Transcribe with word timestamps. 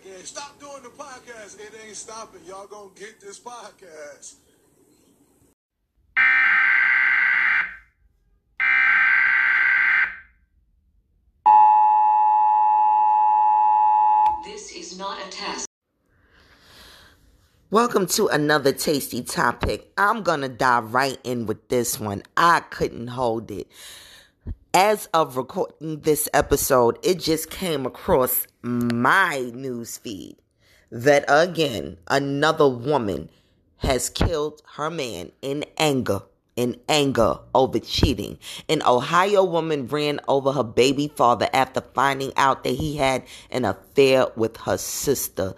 again. 0.00 0.24
Stop 0.24 0.58
doing 0.60 0.82
the 0.82 0.88
podcast. 0.90 1.58
It 1.58 1.72
ain't 1.86 1.96
stopping. 1.96 2.40
Y'all 2.46 2.66
gonna 2.66 2.90
get 2.98 3.20
this 3.20 3.40
podcast. 3.40 4.34
This 14.44 14.72
is 14.72 14.98
not 14.98 15.18
a 15.26 15.30
test. 15.30 15.66
Welcome 17.70 18.06
to 18.08 18.26
another 18.28 18.72
tasty 18.72 19.22
topic. 19.22 19.92
I'm 19.96 20.22
going 20.24 20.40
to 20.40 20.48
dive 20.48 20.92
right 20.92 21.18
in 21.22 21.46
with 21.46 21.68
this 21.68 22.00
one. 22.00 22.24
I 22.36 22.60
couldn't 22.60 23.08
hold 23.08 23.50
it. 23.52 23.68
As 24.72 25.08
of 25.12 25.36
recording 25.36 26.02
this 26.02 26.28
episode, 26.32 26.96
it 27.02 27.18
just 27.18 27.50
came 27.50 27.86
across 27.86 28.46
my 28.62 29.50
news 29.52 29.98
feed 29.98 30.36
that 30.92 31.24
again, 31.26 31.96
another 32.06 32.68
woman 32.68 33.30
has 33.78 34.08
killed 34.08 34.62
her 34.76 34.88
man 34.88 35.32
in 35.42 35.64
anger 35.76 36.22
in 36.54 36.78
anger 36.88 37.38
over 37.52 37.80
cheating. 37.80 38.38
An 38.68 38.80
Ohio 38.86 39.42
woman 39.42 39.88
ran 39.88 40.20
over 40.28 40.52
her 40.52 40.62
baby 40.62 41.10
father 41.16 41.48
after 41.52 41.80
finding 41.80 42.32
out 42.36 42.62
that 42.62 42.74
he 42.74 42.96
had 42.96 43.24
an 43.50 43.64
affair 43.64 44.26
with 44.36 44.56
her 44.58 44.76
sister. 44.76 45.54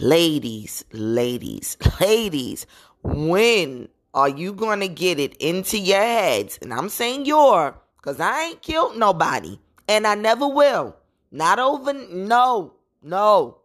Ladies, 0.00 0.84
ladies, 0.92 1.78
ladies, 2.00 2.66
when 3.02 3.88
are 4.12 4.28
you 4.28 4.52
going 4.52 4.80
to 4.80 4.88
get 4.88 5.18
it 5.18 5.34
into 5.36 5.78
your 5.78 6.02
heads? 6.02 6.58
And 6.60 6.74
I'm 6.74 6.88
saying 6.90 7.24
your, 7.24 7.80
because 8.00 8.20
I 8.20 8.44
ain't 8.44 8.62
killed 8.62 8.96
nobody. 8.96 9.58
And 9.88 10.06
I 10.06 10.14
never 10.14 10.46
will. 10.46 10.96
Not 11.32 11.58
over, 11.58 11.92
no, 11.92 12.74
no. 13.02 13.58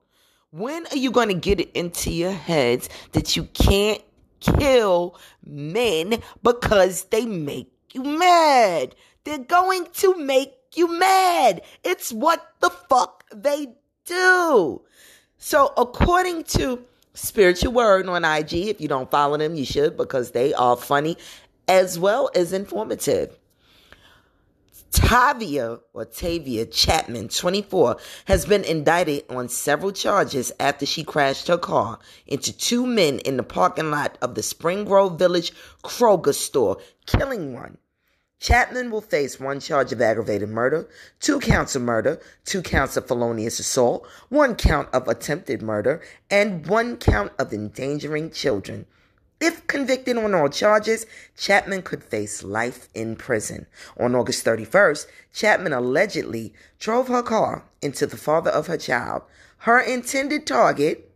When 0.51 0.85
are 0.87 0.97
you 0.97 1.11
going 1.11 1.27
to 1.27 1.35
get 1.35 1.59
it 1.59 1.71
into 1.73 2.11
your 2.11 2.31
heads 2.31 2.89
that 3.11 3.35
you 3.35 3.43
can't 3.53 4.01
kill 4.39 5.19
men 5.45 6.21
because 6.43 7.05
they 7.05 7.25
make 7.25 7.71
you 7.93 8.03
mad. 8.03 8.95
They're 9.23 9.37
going 9.39 9.87
to 9.93 10.15
make 10.17 10.53
you 10.75 10.99
mad. 10.99 11.61
It's 11.83 12.11
what 12.11 12.53
the 12.59 12.69
fuck 12.69 13.23
they 13.33 13.75
do. 14.05 14.81
So, 15.37 15.73
according 15.77 16.43
to 16.43 16.83
Spiritual 17.13 17.73
Word 17.73 18.07
on 18.07 18.25
IG, 18.25 18.53
if 18.53 18.81
you 18.81 18.87
don't 18.87 19.09
follow 19.09 19.37
them, 19.37 19.55
you 19.55 19.65
should 19.65 19.97
because 19.97 20.31
they 20.31 20.53
are 20.53 20.75
funny 20.75 21.17
as 21.67 21.97
well 21.97 22.29
as 22.35 22.53
informative. 22.53 23.37
Tavia 24.95 25.79
or 25.91 26.05
Tavia 26.05 26.65
Chapman, 26.65 27.27
24, 27.27 27.97
has 28.27 28.45
been 28.45 28.63
indicted 28.63 29.25
on 29.29 29.49
several 29.49 29.91
charges 29.91 30.53
after 30.57 30.85
she 30.85 31.03
crashed 31.03 31.49
her 31.49 31.57
car 31.57 31.99
into 32.25 32.55
two 32.57 32.87
men 32.87 33.19
in 33.19 33.35
the 33.35 33.43
parking 33.43 33.91
lot 33.91 34.17
of 34.21 34.35
the 34.35 34.41
Spring 34.41 34.85
Grove 34.85 35.19
Village 35.19 35.51
Kroger 35.83 36.33
store, 36.33 36.77
killing 37.07 37.53
one. 37.53 37.77
Chapman 38.39 38.89
will 38.89 39.01
face 39.01 39.37
one 39.37 39.59
charge 39.59 39.91
of 39.91 40.01
aggravated 40.01 40.47
murder, 40.47 40.87
two 41.19 41.41
counts 41.41 41.75
of 41.75 41.81
murder, 41.81 42.21
two 42.45 42.61
counts 42.61 42.95
of 42.95 43.05
felonious 43.05 43.59
assault, 43.59 44.07
one 44.29 44.55
count 44.55 44.87
of 44.93 45.09
attempted 45.09 45.61
murder, 45.61 46.01
and 46.29 46.67
one 46.67 46.95
count 46.95 47.33
of 47.37 47.51
endangering 47.51 48.31
children. 48.31 48.85
If 49.39 49.67
convicted 49.67 50.17
on 50.17 50.33
all 50.33 50.49
charges, 50.49 51.05
Chapman 51.37 51.81
could 51.81 52.03
face 52.03 52.43
life 52.43 52.87
in 52.93 53.15
prison. 53.15 53.67
On 53.99 54.15
August 54.15 54.45
31st, 54.45 55.07
Chapman 55.33 55.73
allegedly 55.73 56.53
drove 56.79 57.09
her 57.09 57.21
car 57.21 57.65
into 57.81 58.05
the 58.07 58.17
father 58.17 58.51
of 58.51 58.67
her 58.67 58.77
child, 58.77 59.23
her 59.59 59.79
intended 59.79 60.47
target, 60.47 61.11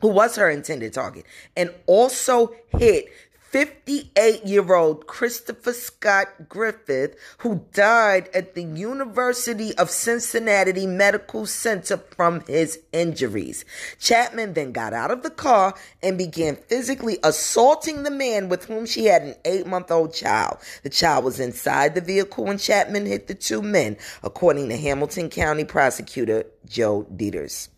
who 0.00 0.08
was 0.08 0.36
her 0.36 0.48
intended 0.48 0.92
target, 0.92 1.24
and 1.56 1.74
also 1.86 2.54
hit 2.78 3.06
58 3.52 4.46
year 4.46 4.74
old 4.74 5.06
Christopher 5.06 5.74
Scott 5.74 6.48
Griffith, 6.48 7.14
who 7.38 7.66
died 7.74 8.30
at 8.32 8.54
the 8.54 8.62
University 8.62 9.76
of 9.76 9.90
Cincinnati 9.90 10.86
Medical 10.86 11.44
Center 11.44 11.98
from 11.98 12.40
his 12.46 12.80
injuries. 12.92 13.66
Chapman 14.00 14.54
then 14.54 14.72
got 14.72 14.94
out 14.94 15.10
of 15.10 15.22
the 15.22 15.28
car 15.28 15.74
and 16.02 16.16
began 16.16 16.56
physically 16.56 17.18
assaulting 17.22 18.04
the 18.04 18.10
man 18.10 18.48
with 18.48 18.64
whom 18.64 18.86
she 18.86 19.04
had 19.04 19.20
an 19.20 19.34
eight 19.44 19.66
month 19.66 19.90
old 19.90 20.14
child. 20.14 20.56
The 20.82 20.88
child 20.88 21.26
was 21.26 21.38
inside 21.38 21.94
the 21.94 22.00
vehicle 22.00 22.44
when 22.44 22.56
Chapman 22.56 23.04
hit 23.04 23.26
the 23.26 23.34
two 23.34 23.60
men, 23.60 23.98
according 24.22 24.70
to 24.70 24.78
Hamilton 24.78 25.28
County 25.28 25.64
Prosecutor 25.64 26.44
Joe 26.64 27.06
Deters. 27.14 27.68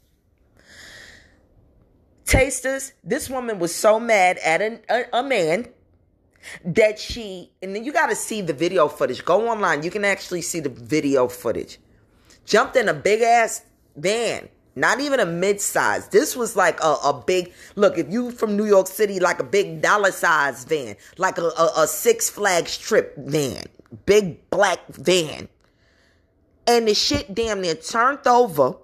Tasters, 2.25 2.93
this 3.03 3.29
woman 3.29 3.59
was 3.59 3.75
so 3.75 4.01
mad 4.01 4.39
at 4.39 4.63
a, 4.63 4.81
a, 4.89 5.21
a 5.21 5.23
man 5.23 5.69
that 6.65 6.99
she, 6.99 7.51
and 7.63 7.75
then 7.75 7.85
you 7.85 7.93
got 7.93 8.09
to 8.09 8.17
see 8.17 8.41
the 8.41 8.53
video 8.53 8.89
footage. 8.89 9.25
Go 9.25 9.49
online, 9.49 9.83
you 9.83 9.91
can 9.91 10.05
actually 10.05 10.43
see 10.43 10.61
the 10.61 10.69
video 10.69 11.29
footage. 11.29 11.79
Jumped 12.47 12.77
in 12.77 12.89
a 12.89 12.95
big 12.95 13.23
ass 13.23 13.63
van, 13.97 14.49
not 14.75 15.01
even 15.01 15.21
a 15.21 15.27
mid 15.27 15.61
size. 15.61 16.09
This 16.09 16.37
was 16.37 16.57
like 16.57 16.83
a, 16.83 16.97
a 17.05 17.23
big, 17.27 17.53
look, 17.77 17.99
if 17.99 18.11
you 18.11 18.31
from 18.31 18.57
New 18.57 18.67
York 18.67 18.87
City, 18.87 19.21
like 19.21 19.41
a 19.41 19.45
big 19.45 19.83
dollar 19.83 20.11
size 20.11 20.65
van, 20.65 20.97
like 21.19 21.39
a, 21.39 21.45
a, 21.45 21.73
a 21.79 21.87
Six 21.87 22.29
Flags 22.31 22.77
trip 22.77 23.15
van, 23.17 23.65
big 24.07 24.49
black 24.51 24.81
van. 24.89 25.49
And 26.67 26.89
the 26.89 26.95
shit 26.95 27.35
damn 27.35 27.61
near 27.61 27.75
turned 27.75 28.27
over 28.27 28.77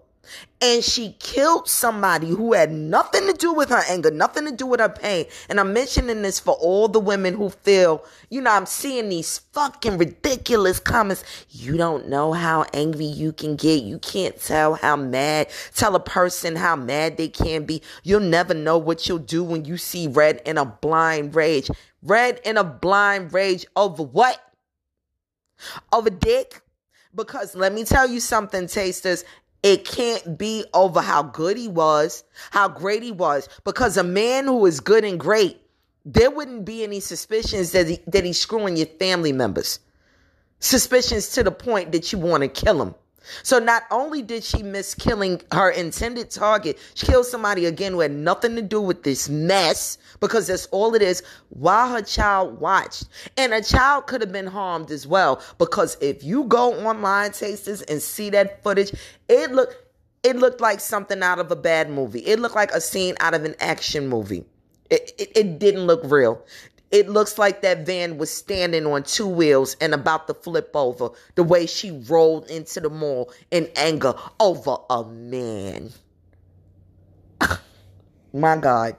and 0.62 0.84
she 0.84 1.12
killed 1.18 1.68
somebody 1.68 2.28
who 2.28 2.52
had 2.52 2.70
nothing 2.70 3.26
to 3.26 3.32
do 3.32 3.52
with 3.52 3.70
her 3.70 3.82
anger, 3.88 4.10
nothing 4.10 4.44
to 4.44 4.52
do 4.52 4.66
with 4.66 4.80
her 4.80 4.90
pain. 4.90 5.24
And 5.48 5.58
I'm 5.58 5.72
mentioning 5.72 6.20
this 6.20 6.38
for 6.38 6.54
all 6.54 6.86
the 6.86 7.00
women 7.00 7.34
who 7.34 7.48
feel, 7.48 8.04
you 8.28 8.42
know, 8.42 8.50
I'm 8.50 8.66
seeing 8.66 9.08
these 9.08 9.38
fucking 9.52 9.96
ridiculous 9.96 10.78
comments. 10.78 11.24
You 11.48 11.78
don't 11.78 12.08
know 12.08 12.34
how 12.34 12.66
angry 12.74 13.06
you 13.06 13.32
can 13.32 13.56
get. 13.56 13.82
You 13.82 13.98
can't 14.00 14.38
tell 14.38 14.74
how 14.74 14.96
mad, 14.96 15.48
tell 15.74 15.94
a 15.94 16.00
person 16.00 16.56
how 16.56 16.76
mad 16.76 17.16
they 17.16 17.28
can 17.28 17.64
be. 17.64 17.80
You'll 18.02 18.20
never 18.20 18.52
know 18.52 18.76
what 18.76 19.08
you'll 19.08 19.18
do 19.18 19.42
when 19.42 19.64
you 19.64 19.78
see 19.78 20.08
red 20.08 20.42
in 20.44 20.58
a 20.58 20.66
blind 20.66 21.34
rage. 21.34 21.70
Red 22.02 22.38
in 22.44 22.58
a 22.58 22.64
blind 22.64 23.32
rage 23.32 23.64
over 23.76 24.02
what? 24.02 24.38
Over 25.90 26.10
dick? 26.10 26.60
Because 27.14 27.54
let 27.54 27.72
me 27.72 27.84
tell 27.84 28.08
you 28.08 28.20
something, 28.20 28.66
tasters. 28.66 29.24
It 29.62 29.84
can't 29.84 30.38
be 30.38 30.64
over 30.72 31.00
how 31.00 31.22
good 31.22 31.56
he 31.56 31.68
was, 31.68 32.24
how 32.50 32.68
great 32.68 33.02
he 33.02 33.12
was, 33.12 33.48
because 33.64 33.96
a 33.96 34.04
man 34.04 34.46
who 34.46 34.64
is 34.66 34.80
good 34.80 35.04
and 35.04 35.20
great, 35.20 35.60
there 36.04 36.30
wouldn't 36.30 36.64
be 36.64 36.82
any 36.82 37.00
suspicions 37.00 37.72
that 37.72 37.86
he, 37.86 38.00
that 38.06 38.24
he's 38.24 38.40
screwing 38.40 38.76
your 38.76 38.86
family 38.86 39.32
members. 39.32 39.80
Suspicions 40.60 41.30
to 41.30 41.42
the 41.42 41.50
point 41.50 41.92
that 41.92 42.10
you 42.12 42.18
want 42.18 42.42
to 42.42 42.48
kill 42.48 42.80
him. 42.80 42.94
So 43.42 43.58
not 43.58 43.84
only 43.90 44.22
did 44.22 44.44
she 44.44 44.62
miss 44.62 44.94
killing 44.94 45.40
her 45.52 45.70
intended 45.70 46.30
target, 46.30 46.78
she 46.94 47.06
killed 47.06 47.26
somebody 47.26 47.66
again 47.66 47.92
who 47.92 48.00
had 48.00 48.12
nothing 48.12 48.56
to 48.56 48.62
do 48.62 48.80
with 48.80 49.02
this 49.02 49.28
mess 49.28 49.98
because 50.20 50.46
that's 50.46 50.66
all 50.66 50.94
it 50.94 51.02
is 51.02 51.22
while 51.50 51.92
her 51.92 52.02
child 52.02 52.60
watched. 52.60 53.04
And 53.36 53.52
a 53.52 53.62
child 53.62 54.06
could 54.06 54.20
have 54.20 54.32
been 54.32 54.46
harmed 54.46 54.90
as 54.90 55.06
well 55.06 55.42
because 55.58 55.96
if 56.00 56.24
you 56.24 56.44
go 56.44 56.74
online 56.86 57.32
tasters 57.32 57.82
and 57.82 58.00
see 58.02 58.30
that 58.30 58.62
footage, 58.62 58.92
it 59.28 59.52
looked 59.52 59.76
it 60.22 60.36
looked 60.36 60.60
like 60.60 60.80
something 60.80 61.22
out 61.22 61.38
of 61.38 61.50
a 61.50 61.56
bad 61.56 61.88
movie. 61.90 62.20
It 62.20 62.38
looked 62.40 62.54
like 62.54 62.72
a 62.72 62.80
scene 62.80 63.14
out 63.20 63.32
of 63.32 63.44
an 63.44 63.54
action 63.58 64.08
movie. 64.08 64.44
It, 64.90 65.12
it, 65.18 65.32
it 65.36 65.58
didn't 65.58 65.86
look 65.86 66.02
real. 66.04 66.44
It 66.90 67.08
looks 67.08 67.38
like 67.38 67.62
that 67.62 67.86
van 67.86 68.18
was 68.18 68.30
standing 68.30 68.84
on 68.84 69.04
two 69.04 69.28
wheels 69.28 69.76
and 69.80 69.94
about 69.94 70.26
to 70.26 70.34
flip 70.34 70.70
over 70.74 71.10
the 71.36 71.44
way 71.44 71.66
she 71.66 71.92
rolled 72.08 72.50
into 72.50 72.80
the 72.80 72.90
mall 72.90 73.32
in 73.52 73.70
anger 73.76 74.14
over 74.40 74.76
a 74.90 75.04
man. 75.04 75.90
My 78.32 78.56
God. 78.56 78.96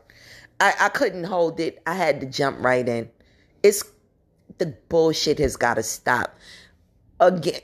I, 0.62 0.74
I 0.80 0.90
couldn't 0.90 1.26
hold 1.26 1.60
it. 1.60 1.82
I 1.86 1.96
had 1.96 2.22
to 2.22 2.28
jump 2.28 2.64
right 2.64 2.88
in. 2.88 3.10
It's 3.64 3.84
the 4.58 4.68
bullshit 4.90 5.40
has 5.40 5.58
got 5.58 5.74
to 5.74 5.84
stop. 5.84 6.36
Again, 7.20 7.62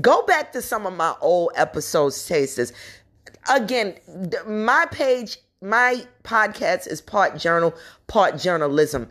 go 0.00 0.22
back 0.22 0.52
to 0.52 0.62
some 0.62 0.86
of 0.86 0.94
my 0.94 1.14
old 1.20 1.52
episodes, 1.56 2.26
tasters. 2.26 2.72
Again, 3.50 3.94
my 4.46 4.86
page, 4.90 5.38
my 5.62 6.06
podcast 6.24 6.86
is 6.86 7.00
part 7.00 7.38
journal, 7.38 7.74
part 8.06 8.38
journalism. 8.38 9.10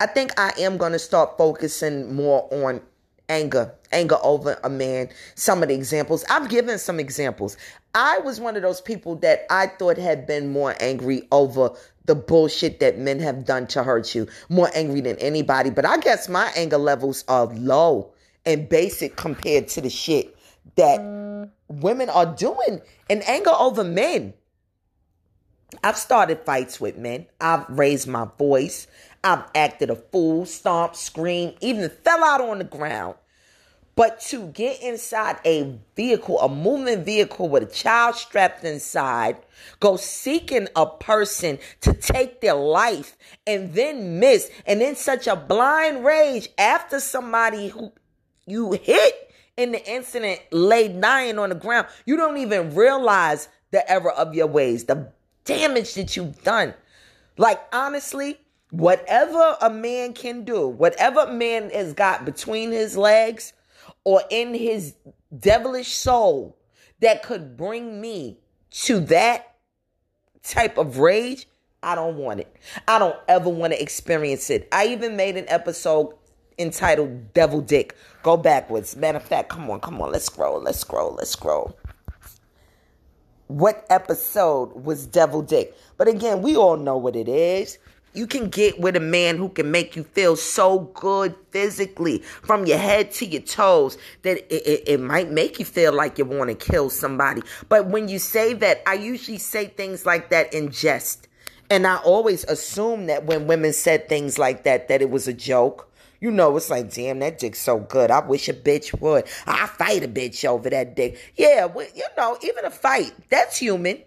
I 0.00 0.06
think 0.06 0.38
I 0.38 0.52
am 0.58 0.76
going 0.76 0.92
to 0.92 0.98
start 0.98 1.36
focusing 1.36 2.14
more 2.14 2.48
on 2.52 2.80
anger, 3.28 3.74
anger 3.90 4.16
over 4.22 4.58
a 4.62 4.70
man. 4.70 5.08
Some 5.34 5.62
of 5.62 5.68
the 5.70 5.74
examples 5.74 6.24
I've 6.30 6.48
given 6.48 6.78
some 6.78 7.00
examples. 7.00 7.56
I 7.94 8.18
was 8.18 8.38
one 8.38 8.54
of 8.54 8.62
those 8.62 8.80
people 8.80 9.16
that 9.16 9.44
I 9.50 9.66
thought 9.66 9.96
had 9.96 10.24
been 10.24 10.52
more 10.52 10.76
angry 10.78 11.26
over 11.32 11.70
the 12.04 12.14
bullshit 12.14 12.78
that 12.78 12.98
men 12.98 13.18
have 13.18 13.44
done 13.44 13.66
to 13.68 13.82
hurt 13.82 14.14
you, 14.14 14.28
more 14.48 14.70
angry 14.72 15.00
than 15.00 15.16
anybody. 15.16 15.70
But 15.70 15.84
I 15.84 15.98
guess 15.98 16.28
my 16.28 16.50
anger 16.54 16.78
levels 16.78 17.24
are 17.26 17.46
low 17.46 18.12
and 18.46 18.68
basic 18.68 19.16
compared 19.16 19.66
to 19.68 19.80
the 19.80 19.90
shit 19.90 20.36
that 20.76 21.00
women 21.66 22.08
are 22.08 22.26
doing 22.36 22.80
in 23.08 23.22
anger 23.22 23.50
over 23.50 23.82
men. 23.82 24.32
I've 25.84 25.98
started 25.98 26.40
fights 26.46 26.80
with 26.80 26.96
men. 26.96 27.26
I've 27.40 27.68
raised 27.68 28.08
my 28.08 28.26
voice. 28.38 28.86
I've 29.24 29.44
acted 29.54 29.90
a 29.90 29.96
fool, 29.96 30.46
stomped, 30.46 30.96
screamed, 30.96 31.56
even 31.60 31.90
fell 31.90 32.22
out 32.22 32.40
on 32.40 32.58
the 32.58 32.64
ground. 32.64 33.16
But 33.98 34.20
to 34.28 34.46
get 34.48 34.80
inside 34.80 35.38
a 35.44 35.76
vehicle, 35.96 36.40
a 36.40 36.48
moving 36.48 37.02
vehicle 37.02 37.48
with 37.48 37.64
a 37.64 37.66
child 37.66 38.14
strapped 38.14 38.62
inside, 38.62 39.38
go 39.80 39.96
seeking 39.96 40.68
a 40.76 40.86
person 40.86 41.58
to 41.80 41.92
take 41.92 42.40
their 42.40 42.54
life 42.54 43.16
and 43.44 43.74
then 43.74 44.20
miss, 44.20 44.50
and 44.66 44.80
in 44.80 44.94
such 44.94 45.26
a 45.26 45.34
blind 45.34 46.04
rage 46.04 46.48
after 46.56 47.00
somebody 47.00 47.70
who 47.70 47.90
you 48.46 48.70
hit 48.70 49.32
in 49.56 49.72
the 49.72 49.84
incident 49.90 50.42
lay 50.52 50.86
dying 50.86 51.36
on 51.36 51.48
the 51.48 51.56
ground, 51.56 51.88
you 52.06 52.16
don't 52.16 52.38
even 52.38 52.72
realize 52.76 53.48
the 53.72 53.90
error 53.90 54.12
of 54.12 54.32
your 54.32 54.46
ways, 54.46 54.84
the 54.84 55.10
damage 55.44 55.94
that 55.94 56.16
you've 56.16 56.40
done. 56.44 56.72
Like, 57.36 57.60
honestly, 57.72 58.38
whatever 58.70 59.56
a 59.60 59.70
man 59.70 60.12
can 60.12 60.44
do, 60.44 60.68
whatever 60.68 61.32
man 61.32 61.70
has 61.70 61.92
got 61.92 62.24
between 62.24 62.70
his 62.70 62.96
legs 62.96 63.52
or 64.04 64.22
in 64.30 64.54
his 64.54 64.94
devilish 65.36 65.94
soul 65.94 66.56
that 67.00 67.22
could 67.22 67.56
bring 67.56 68.00
me 68.00 68.38
to 68.70 69.00
that 69.00 69.54
type 70.42 70.78
of 70.78 70.98
rage, 70.98 71.46
I 71.82 71.94
don't 71.94 72.16
want 72.16 72.40
it. 72.40 72.54
I 72.86 72.98
don't 72.98 73.16
ever 73.28 73.48
want 73.48 73.72
to 73.72 73.80
experience 73.80 74.50
it. 74.50 74.68
I 74.72 74.88
even 74.88 75.16
made 75.16 75.36
an 75.36 75.44
episode 75.48 76.14
entitled 76.58 77.32
Devil 77.34 77.60
Dick. 77.60 77.96
Go 78.22 78.36
backwards. 78.36 78.96
Matter 78.96 79.18
of 79.18 79.24
fact, 79.24 79.48
come 79.48 79.70
on, 79.70 79.80
come 79.80 80.00
on. 80.02 80.10
Let's 80.10 80.26
scroll, 80.26 80.60
let's 80.60 80.78
scroll, 80.78 81.14
let's 81.14 81.30
scroll. 81.30 81.78
What 83.46 83.86
episode 83.88 84.72
was 84.84 85.06
Devil 85.06 85.42
Dick? 85.42 85.74
But 85.96 86.08
again, 86.08 86.42
we 86.42 86.56
all 86.56 86.76
know 86.76 86.96
what 86.96 87.16
it 87.16 87.28
is. 87.28 87.78
You 88.18 88.26
can 88.26 88.48
get 88.48 88.80
with 88.80 88.96
a 88.96 89.00
man 89.00 89.36
who 89.36 89.48
can 89.48 89.70
make 89.70 89.94
you 89.94 90.02
feel 90.02 90.34
so 90.34 90.90
good 90.92 91.36
physically 91.52 92.18
from 92.18 92.66
your 92.66 92.76
head 92.76 93.12
to 93.12 93.26
your 93.26 93.42
toes 93.42 93.96
that 94.22 94.38
it, 94.52 94.62
it, 94.66 94.82
it 94.88 95.00
might 95.00 95.30
make 95.30 95.60
you 95.60 95.64
feel 95.64 95.92
like 95.92 96.18
you 96.18 96.24
want 96.24 96.50
to 96.50 96.56
kill 96.56 96.90
somebody. 96.90 97.42
But 97.68 97.86
when 97.86 98.08
you 98.08 98.18
say 98.18 98.54
that, 98.54 98.82
I 98.88 98.94
usually 98.94 99.38
say 99.38 99.68
things 99.68 100.04
like 100.04 100.30
that 100.30 100.52
in 100.52 100.72
jest. 100.72 101.28
And 101.70 101.86
I 101.86 101.98
always 101.98 102.42
assume 102.42 103.06
that 103.06 103.24
when 103.24 103.46
women 103.46 103.72
said 103.72 104.08
things 104.08 104.36
like 104.36 104.64
that, 104.64 104.88
that 104.88 105.00
it 105.00 105.10
was 105.10 105.28
a 105.28 105.32
joke. 105.32 105.88
You 106.20 106.32
know, 106.32 106.56
it's 106.56 106.70
like, 106.70 106.92
damn, 106.92 107.20
that 107.20 107.38
dick's 107.38 107.60
so 107.60 107.78
good. 107.78 108.10
I 108.10 108.18
wish 108.18 108.48
a 108.48 108.52
bitch 108.52 109.00
would. 109.00 109.26
I 109.46 109.68
fight 109.68 110.02
a 110.02 110.08
bitch 110.08 110.44
over 110.44 110.68
that 110.70 110.96
dick. 110.96 111.32
Yeah, 111.36 111.66
well, 111.66 111.86
you 111.94 112.04
know, 112.16 112.36
even 112.42 112.64
a 112.64 112.70
fight, 112.72 113.12
that's 113.30 113.58
human. 113.58 114.02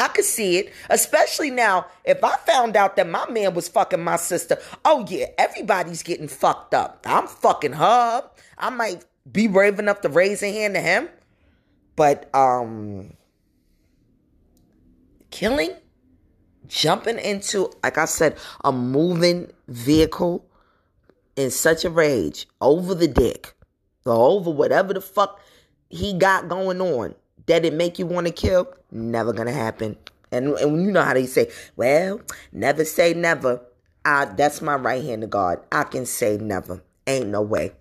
I 0.00 0.08
could 0.08 0.24
see 0.24 0.56
it, 0.56 0.72
especially 0.88 1.50
now. 1.50 1.86
If 2.04 2.24
I 2.24 2.36
found 2.38 2.76
out 2.76 2.96
that 2.96 3.08
my 3.08 3.28
man 3.30 3.54
was 3.54 3.68
fucking 3.68 4.02
my 4.02 4.16
sister, 4.16 4.58
oh 4.84 5.06
yeah, 5.08 5.26
everybody's 5.38 6.02
getting 6.02 6.28
fucked 6.28 6.74
up. 6.74 7.06
I'm 7.06 7.26
fucking 7.26 7.74
her. 7.74 8.30
I 8.58 8.70
might 8.70 9.04
be 9.30 9.46
brave 9.46 9.78
enough 9.78 10.00
to 10.02 10.08
raise 10.08 10.42
a 10.42 10.50
hand 10.50 10.74
to 10.74 10.80
him, 10.80 11.08
but 11.96 12.34
um, 12.34 13.12
killing, 15.30 15.74
jumping 16.66 17.18
into, 17.18 17.70
like 17.82 17.98
I 17.98 18.06
said, 18.06 18.38
a 18.64 18.72
moving 18.72 19.50
vehicle 19.68 20.46
in 21.36 21.50
such 21.50 21.84
a 21.84 21.90
rage 21.90 22.46
over 22.60 22.94
the 22.94 23.08
dick 23.08 23.54
or 24.04 24.12
over 24.12 24.50
whatever 24.50 24.94
the 24.94 25.00
fuck 25.00 25.40
he 25.88 26.12
got 26.14 26.48
going 26.48 26.80
on 26.80 27.14
that 27.46 27.64
it 27.64 27.74
make 27.74 27.98
you 27.98 28.06
want 28.06 28.26
to 28.26 28.32
kill, 28.32 28.72
never 28.90 29.32
gonna 29.32 29.52
happen. 29.52 29.96
And, 30.32 30.48
and 30.54 30.82
you 30.82 30.90
know 30.90 31.02
how 31.02 31.14
they 31.14 31.26
say, 31.26 31.50
well, 31.76 32.20
never 32.52 32.84
say 32.84 33.14
never. 33.14 33.60
I, 34.04 34.26
that's 34.26 34.62
my 34.62 34.76
right 34.76 35.04
hand 35.04 35.22
to 35.22 35.26
God. 35.26 35.60
I 35.72 35.84
can 35.84 36.06
say 36.06 36.38
never. 36.38 36.82
Ain't 37.06 37.28
no 37.28 37.42
way. 37.42 37.72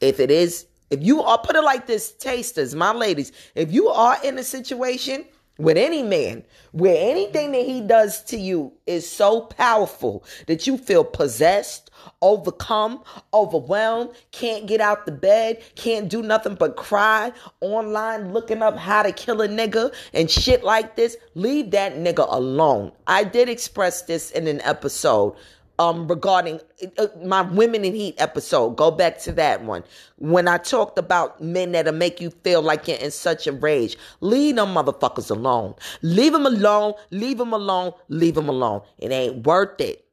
If 0.00 0.18
it 0.18 0.30
is, 0.30 0.66
if 0.90 1.02
you 1.02 1.22
are, 1.22 1.38
put 1.38 1.56
it 1.56 1.62
like 1.62 1.86
this, 1.86 2.12
tasters, 2.12 2.74
my 2.74 2.92
ladies, 2.92 3.32
if 3.54 3.72
you 3.72 3.88
are 3.88 4.16
in 4.24 4.38
a 4.38 4.42
situation 4.42 5.24
with 5.60 5.76
any 5.76 6.02
man 6.02 6.42
where 6.72 6.96
anything 6.98 7.52
that 7.52 7.66
he 7.66 7.80
does 7.80 8.22
to 8.24 8.36
you 8.36 8.72
is 8.86 9.08
so 9.08 9.42
powerful 9.42 10.24
that 10.46 10.66
you 10.66 10.78
feel 10.78 11.04
possessed, 11.04 11.90
overcome, 12.22 13.02
overwhelmed, 13.34 14.10
can't 14.32 14.66
get 14.66 14.80
out 14.80 15.04
the 15.04 15.12
bed, 15.12 15.62
can't 15.74 16.08
do 16.08 16.22
nothing 16.22 16.54
but 16.54 16.76
cry 16.76 17.30
online 17.60 18.32
looking 18.32 18.62
up 18.62 18.76
how 18.78 19.02
to 19.02 19.12
kill 19.12 19.42
a 19.42 19.48
nigga 19.48 19.94
and 20.14 20.30
shit 20.30 20.64
like 20.64 20.96
this, 20.96 21.16
leave 21.34 21.70
that 21.72 21.94
nigga 21.96 22.26
alone. 22.30 22.92
I 23.06 23.24
did 23.24 23.48
express 23.48 24.02
this 24.02 24.30
in 24.30 24.46
an 24.46 24.62
episode 24.62 25.36
um, 25.80 26.06
regarding 26.08 26.60
uh, 26.98 27.06
my 27.24 27.40
women 27.40 27.86
in 27.86 27.94
heat 27.94 28.14
episode. 28.18 28.76
Go 28.76 28.90
back 28.90 29.18
to 29.20 29.32
that 29.32 29.64
one. 29.64 29.82
When 30.18 30.46
I 30.46 30.58
talked 30.58 30.98
about 30.98 31.42
men 31.42 31.72
that'll 31.72 31.94
make 31.94 32.20
you 32.20 32.30
feel 32.30 32.60
like 32.60 32.86
you're 32.86 32.98
in 32.98 33.10
such 33.10 33.46
a 33.46 33.52
rage, 33.52 33.96
leave 34.20 34.56
them 34.56 34.74
motherfuckers 34.74 35.30
alone. 35.30 35.74
Leave 36.02 36.34
them 36.34 36.44
alone. 36.44 36.92
Leave 37.10 37.38
them 37.38 37.54
alone. 37.54 37.94
Leave 38.08 38.34
them 38.34 38.50
alone. 38.50 38.82
It 38.98 39.10
ain't 39.10 39.46
worth 39.46 39.80
it. 39.80 40.04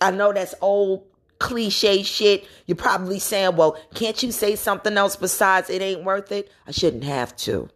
I 0.00 0.10
know 0.10 0.32
that's 0.32 0.56
old 0.60 1.04
cliche 1.38 2.02
shit. 2.02 2.44
You're 2.66 2.76
probably 2.76 3.20
saying, 3.20 3.54
well, 3.54 3.78
can't 3.94 4.20
you 4.24 4.32
say 4.32 4.56
something 4.56 4.96
else 4.96 5.14
besides 5.14 5.70
it 5.70 5.82
ain't 5.82 6.02
worth 6.02 6.32
it? 6.32 6.50
I 6.66 6.72
shouldn't 6.72 7.04
have 7.04 7.36
to. 7.36 7.68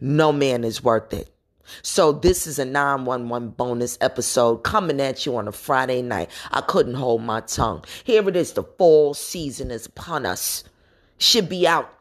No 0.00 0.32
man 0.32 0.64
is 0.64 0.82
worth 0.82 1.12
it. 1.12 1.28
So 1.82 2.12
this 2.12 2.46
is 2.46 2.58
a 2.58 2.64
911 2.64 3.50
bonus 3.50 3.98
episode 4.00 4.58
coming 4.58 5.00
at 5.00 5.26
you 5.26 5.36
on 5.36 5.48
a 5.48 5.52
Friday 5.52 6.02
night. 6.02 6.30
I 6.50 6.60
couldn't 6.60 6.94
hold 6.94 7.22
my 7.22 7.40
tongue. 7.40 7.84
Here 8.04 8.26
it 8.28 8.36
is. 8.36 8.52
The 8.52 8.62
fall 8.62 9.14
season 9.14 9.70
is 9.70 9.86
upon 9.86 10.26
us. 10.26 10.64
Should 11.18 11.48
be 11.48 11.66
out 11.66 11.92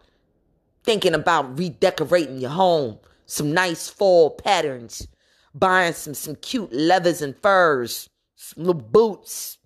thinking 0.83 1.13
about 1.13 1.57
redecorating 1.57 2.39
your 2.39 2.51
home. 2.51 2.99
Some 3.25 3.53
nice 3.53 3.87
fall 3.87 4.31
patterns. 4.31 5.07
Buying 5.53 5.93
some, 5.93 6.13
some 6.13 6.35
cute 6.35 6.73
leathers 6.73 7.21
and 7.21 7.35
furs. 7.41 8.09
Some 8.35 8.63
little 8.63 8.81
boots. 8.81 9.57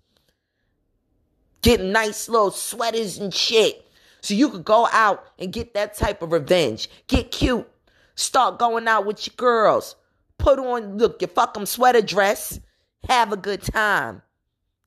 Getting 1.62 1.92
nice 1.92 2.28
little 2.28 2.50
sweaters 2.50 3.18
and 3.18 3.32
shit. 3.32 3.86
So 4.20 4.34
you 4.34 4.48
could 4.48 4.64
go 4.64 4.88
out 4.90 5.26
and 5.38 5.52
get 5.52 5.74
that 5.74 5.94
type 5.94 6.22
of 6.22 6.32
revenge. 6.32 6.88
Get 7.08 7.30
cute 7.30 7.68
Start 8.14 8.58
going 8.58 8.88
out 8.88 9.06
with 9.06 9.26
your 9.26 9.34
girls. 9.36 9.96
Put 10.38 10.58
on, 10.58 10.98
look, 10.98 11.20
your 11.20 11.28
fucking 11.28 11.66
sweater 11.66 12.02
dress. 12.02 12.60
Have 13.08 13.32
a 13.32 13.36
good 13.36 13.62
time. 13.62 14.22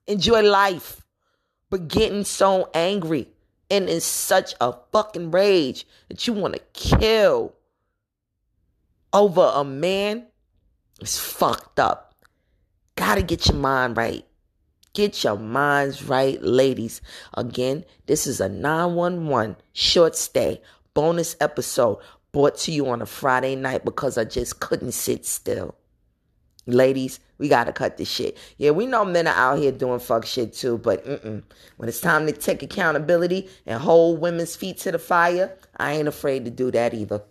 Enjoy 0.08 0.42
life. 0.42 1.06
But 1.70 1.88
getting 1.88 2.24
so 2.24 2.70
angry 2.74 3.28
and 3.70 3.90
in 3.90 4.00
such 4.02 4.56
a 4.62 4.74
fucking 4.92 5.32
rage 5.32 5.86
that 6.10 6.26
you 6.26 6.34
want 6.34 6.54
to 6.54 6.62
kill 6.74 7.54
over 9.12 9.52
a 9.54 9.64
man 9.64 10.28
is 11.02 11.20
fucked 11.20 11.80
up. 11.80 12.16
Gotta 12.96 13.22
get 13.22 13.48
your 13.48 13.58
mind 13.58 13.98
right. 13.98 14.26
Get 14.94 15.24
your 15.24 15.38
minds 15.38 16.04
right, 16.04 16.42
ladies. 16.42 17.02
Again, 17.36 17.86
this 18.08 18.26
is 18.26 18.42
a 18.42 18.50
911 18.50 19.58
short 19.74 20.16
stay 20.16 20.62
bonus 20.94 21.36
episode 21.40 22.00
brought 22.38 22.56
to 22.56 22.72
you 22.72 22.88
on 22.88 23.02
a 23.02 23.06
Friday 23.08 23.56
night 23.56 23.84
because 23.84 24.16
I 24.16 24.24
just 24.24 24.60
couldn't 24.60 24.92
sit 24.92 25.26
still. 25.26 25.74
Ladies, 26.68 27.20
we 27.40 27.50
gotta 27.50 27.74
cut 27.74 27.98
this 27.98 28.12
shit. 28.12 28.38
Yeah, 28.58 28.70
we 28.70 28.86
know 28.86 29.04
men 29.04 29.26
are 29.26 29.34
out 29.34 29.58
here 29.58 29.72
doing 29.72 30.00
fuck 30.00 30.24
shit 30.24 30.54
too, 30.54 30.78
but 30.78 31.04
mm-mm. 31.04 31.42
when 31.78 31.90
it's 31.90 32.00
time 32.00 32.28
to 32.28 32.32
take 32.32 32.62
accountability 32.62 33.50
and 33.66 33.82
hold 33.82 34.22
women's 34.22 34.56
feet 34.56 34.78
to 34.82 34.92
the 34.92 35.00
fire, 35.00 35.58
I 35.78 35.94
ain't 35.94 36.08
afraid 36.08 36.46
to 36.46 36.52
do 36.52 36.70
that 36.70 36.94
either. 36.94 37.24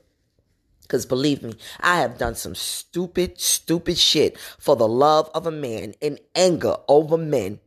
Because 0.82 1.06
believe 1.06 1.40
me, 1.40 1.54
I 1.78 2.00
have 2.00 2.18
done 2.18 2.34
some 2.34 2.56
stupid, 2.56 3.40
stupid 3.40 3.98
shit 3.98 4.36
for 4.58 4.74
the 4.74 4.88
love 4.88 5.30
of 5.34 5.46
a 5.46 5.52
man 5.52 5.94
in 6.00 6.18
anger 6.34 6.78
over 6.88 7.16
men. 7.16 7.60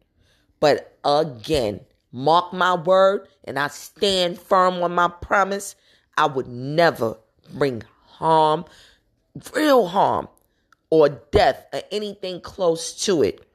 But 0.60 0.98
again, 1.06 1.86
mark 2.12 2.52
my 2.52 2.76
word 2.76 3.30
and 3.46 3.58
I 3.58 3.70
stand 3.70 4.38
firm 4.40 4.84
on 4.84 4.94
my 4.94 5.08
promise. 5.08 5.78
I 6.18 6.26
would 6.26 6.50
never 6.50 7.16
bring 7.54 7.84
harm, 8.06 8.66
real 9.54 9.88
harm, 9.88 10.28
or 10.90 11.10
death, 11.10 11.66
or 11.74 11.82
anything 11.92 12.42
close 12.42 13.06
to 13.06 13.24
it 13.24 13.49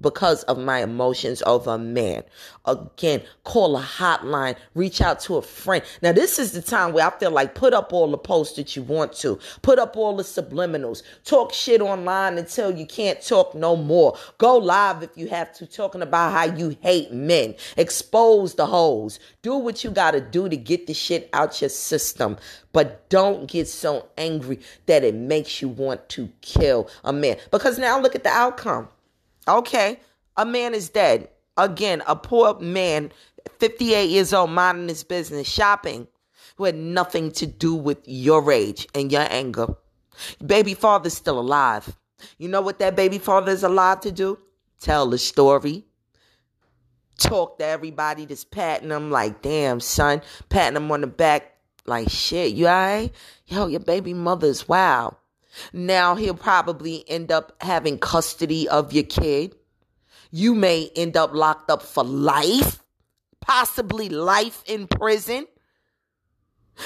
because 0.00 0.42
of 0.44 0.58
my 0.58 0.82
emotions 0.82 1.42
over 1.46 1.70
a 1.74 1.78
man. 1.78 2.22
Again, 2.66 3.22
call 3.44 3.76
a 3.76 3.82
hotline, 3.82 4.56
reach 4.74 5.00
out 5.00 5.20
to 5.20 5.36
a 5.36 5.42
friend. 5.42 5.82
Now, 6.02 6.12
this 6.12 6.38
is 6.38 6.52
the 6.52 6.62
time 6.62 6.92
where 6.92 7.06
I 7.06 7.10
feel 7.18 7.30
like 7.30 7.54
put 7.54 7.72
up 7.72 7.92
all 7.92 8.10
the 8.10 8.18
posts 8.18 8.56
that 8.56 8.76
you 8.76 8.82
want 8.82 9.12
to, 9.14 9.38
put 9.62 9.78
up 9.78 9.96
all 9.96 10.16
the 10.16 10.22
subliminals, 10.22 11.02
talk 11.24 11.52
shit 11.52 11.80
online 11.80 12.36
until 12.38 12.76
you 12.76 12.86
can't 12.86 13.22
talk 13.22 13.54
no 13.54 13.76
more. 13.76 14.16
Go 14.38 14.58
live 14.58 15.02
if 15.02 15.16
you 15.16 15.28
have 15.28 15.52
to, 15.54 15.66
talking 15.66 16.02
about 16.02 16.32
how 16.32 16.44
you 16.44 16.76
hate 16.82 17.12
men, 17.12 17.54
expose 17.76 18.54
the 18.54 18.66
hoes, 18.66 19.18
do 19.42 19.56
what 19.56 19.82
you 19.84 19.90
gotta 19.90 20.20
do 20.20 20.48
to 20.48 20.56
get 20.56 20.86
the 20.86 20.94
shit 20.94 21.30
out 21.32 21.60
your 21.60 21.70
system. 21.70 22.36
But 22.72 23.08
don't 23.08 23.48
get 23.48 23.68
so 23.68 24.08
angry 24.18 24.60
that 24.84 25.02
it 25.02 25.14
makes 25.14 25.62
you 25.62 25.68
want 25.68 26.08
to 26.10 26.28
kill 26.42 26.90
a 27.04 27.12
man. 27.12 27.38
Because 27.50 27.78
now 27.78 27.98
look 27.98 28.14
at 28.14 28.22
the 28.22 28.30
outcome. 28.30 28.88
Okay, 29.48 30.00
a 30.36 30.44
man 30.44 30.74
is 30.74 30.88
dead. 30.88 31.28
Again, 31.56 32.02
a 32.06 32.16
poor 32.16 32.58
man, 32.60 33.12
58 33.58 34.10
years 34.10 34.32
old, 34.32 34.50
minding 34.50 34.88
his 34.88 35.04
business, 35.04 35.48
shopping, 35.48 36.06
who 36.56 36.64
had 36.64 36.76
nothing 36.76 37.30
to 37.32 37.46
do 37.46 37.74
with 37.74 37.98
your 38.04 38.42
rage 38.42 38.86
and 38.94 39.10
your 39.10 39.26
anger. 39.30 39.68
Baby 40.44 40.74
father's 40.74 41.14
still 41.14 41.38
alive. 41.38 41.96
You 42.38 42.48
know 42.48 42.62
what 42.62 42.78
that 42.78 42.96
baby 42.96 43.18
father 43.18 43.52
is 43.52 43.62
alive 43.62 44.00
to 44.00 44.12
do? 44.12 44.38
Tell 44.80 45.06
the 45.06 45.18
story. 45.18 45.84
Talk 47.18 47.58
to 47.58 47.64
everybody 47.64 48.26
that's 48.26 48.44
patting 48.44 48.90
him 48.90 49.10
like, 49.10 49.42
damn, 49.42 49.80
son, 49.80 50.22
patting 50.48 50.76
him 50.76 50.90
on 50.90 51.00
the 51.02 51.06
back 51.06 51.56
like, 51.86 52.10
shit, 52.10 52.52
you 52.52 52.66
alright? 52.66 53.12
Yo, 53.46 53.68
your 53.68 53.80
baby 53.80 54.12
mother's 54.12 54.68
wow. 54.68 55.16
Now 55.72 56.14
he'll 56.14 56.34
probably 56.34 57.04
end 57.08 57.32
up 57.32 57.56
having 57.60 57.98
custody 57.98 58.68
of 58.68 58.92
your 58.92 59.04
kid. 59.04 59.54
You 60.30 60.54
may 60.54 60.90
end 60.96 61.16
up 61.16 61.32
locked 61.34 61.70
up 61.70 61.82
for 61.82 62.04
life, 62.04 62.82
possibly 63.40 64.08
life 64.08 64.62
in 64.66 64.86
prison. 64.86 65.46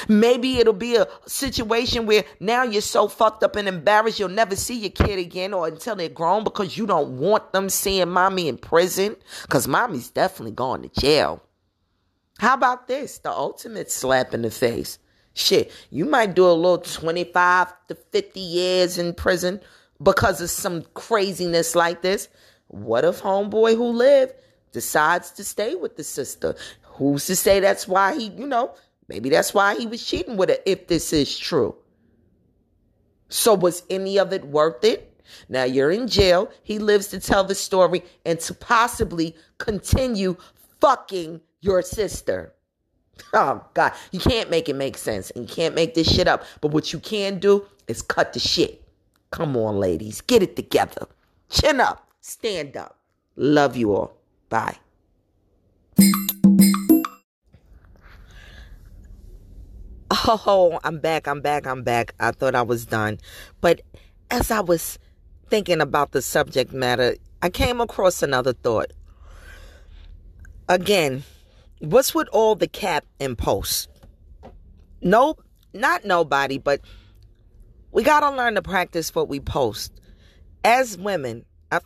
Maybe 0.09 0.59
it'll 0.59 0.73
be 0.73 0.97
a 0.97 1.09
situation 1.27 2.07
where 2.07 2.25
now 2.39 2.63
you're 2.63 2.81
so 2.81 3.09
fucked 3.09 3.43
up 3.43 3.57
and 3.57 3.67
embarrassed 3.67 4.21
you'll 4.21 4.29
never 4.29 4.55
see 4.55 4.79
your 4.79 4.91
kid 4.91 5.19
again 5.19 5.53
or 5.53 5.67
until 5.67 5.97
they're 5.97 6.09
grown 6.09 6.45
because 6.45 6.79
you 6.79 6.87
don't 6.87 7.19
want 7.19 7.53
them 7.53 7.69
seeing 7.69 8.09
mommy 8.09 8.47
in 8.47 8.57
prison 8.57 9.17
because 9.43 9.67
mommy's 9.67 10.11
definitely 10.11 10.53
going 10.53 10.83
to 10.83 11.01
jail. 11.01 11.43
How 12.39 12.55
about 12.55 12.87
this? 12.87 13.19
The 13.19 13.31
ultimate 13.31 13.91
slap 13.91 14.33
in 14.33 14.43
the 14.43 14.51
face. 14.51 15.00
Shit, 15.35 15.71
you 15.91 16.05
might 16.05 16.35
do 16.35 16.47
a 16.47 16.53
little 16.53 16.79
25 16.79 17.73
to 17.89 17.95
50 17.95 18.41
years 18.41 18.99
in 18.99 19.15
prison 19.15 19.61
because 20.03 20.41
of 20.41 20.51
some 20.51 20.83
craziness 20.95 21.75
like 21.75 22.03
this. 22.03 22.29
What 22.69 23.05
if 23.05 23.21
homeboy 23.21 23.77
who 23.77 23.89
lived 23.89 24.35
decides 24.73 25.31
to 25.33 25.45
stay 25.45 25.75
with 25.75 25.97
the 25.97 26.05
sister? 26.05 26.55
Who's 26.83 27.27
to 27.27 27.37
say 27.37 27.61
that's 27.61 27.87
why 27.87 28.15
he, 28.17 28.29
you 28.31 28.47
know, 28.47 28.75
maybe 29.09 29.31
that's 29.31 29.55
why 29.55 29.77
he 29.77 29.87
was 29.87 30.05
cheating 30.05 30.37
with 30.37 30.51
her 30.51 30.59
if 30.67 30.89
this 30.89 31.13
is 31.13 31.37
true. 31.39 31.77
So 33.29 33.55
was 33.55 33.85
any 33.89 34.19
of 34.19 34.33
it 34.33 34.45
worth 34.45 34.85
it? 34.85 35.07
Now 35.49 35.65
you're 35.65 35.93
in 35.93 36.09
jail. 36.09 36.51
He 36.63 36.79
lives 36.79 37.07
to 37.09 37.21
tell 37.21 37.45
the 37.45 37.55
story 37.55 38.03
and 38.27 38.41
to 38.41 38.55
possibly 38.55 39.37
continue 39.59 40.37
fucking 40.81 41.41
your 41.61 41.83
sister. 41.83 42.53
Oh 43.33 43.65
God, 43.75 43.93
you 44.13 44.21
can't 44.21 44.51
make 44.51 44.69
it 44.69 44.77
make 44.77 44.97
sense 44.97 45.31
and 45.31 45.49
you 45.49 45.55
can't 45.55 45.75
make 45.75 45.95
this 45.95 46.13
shit 46.13 46.29
up. 46.29 46.45
But 46.61 46.73
what 46.73 46.93
you 46.93 46.99
can 46.99 47.39
do 47.39 47.67
is 47.89 48.03
cut 48.03 48.33
the 48.33 48.41
shit. 48.41 48.83
Come 49.31 49.57
on, 49.57 49.79
ladies, 49.79 50.21
get 50.21 50.43
it 50.43 50.57
together. 50.57 51.07
Chin 51.49 51.81
up, 51.81 52.09
stand 52.21 52.77
up. 52.77 52.97
Love 53.37 53.77
you 53.77 53.95
all. 53.95 54.13
Bye. 54.49 54.77
Oh, 60.13 60.79
I'm 60.85 60.99
back, 60.99 61.27
I'm 61.27 61.41
back, 61.41 61.67
I'm 61.67 61.83
back. 61.83 62.15
I 62.21 62.33
thought 62.33 62.55
I 62.55 62.63
was 62.63 62.85
done. 62.85 63.19
But 63.61 63.81
as 64.31 64.51
I 64.51 64.61
was 64.61 64.99
thinking 65.49 65.81
about 65.81 66.13
the 66.13 66.23
subject 66.23 66.73
matter, 66.73 67.17
I 67.43 67.51
came 67.51 67.81
across 67.81 68.23
another 68.23 68.53
thought. 68.53 68.93
Again, 70.69 71.25
What's 71.81 72.15
with 72.15 72.29
all 72.31 72.57
the 72.57 72.69
cap 72.69 73.07
and 73.19 73.39
posts? 73.39 73.89
Nope, 75.01 75.43
not 75.73 76.05
nobody, 76.05 76.59
but 76.59 76.83
we 77.91 78.03
got 78.03 78.21
to 78.21 78.37
learn 78.37 78.55
to 78.57 78.63
practice 78.63 79.15
what 79.15 79.29
we 79.29 79.41
post. 79.41 79.99
As 80.63 80.99
women, 80.99 81.47
I, 81.73 81.81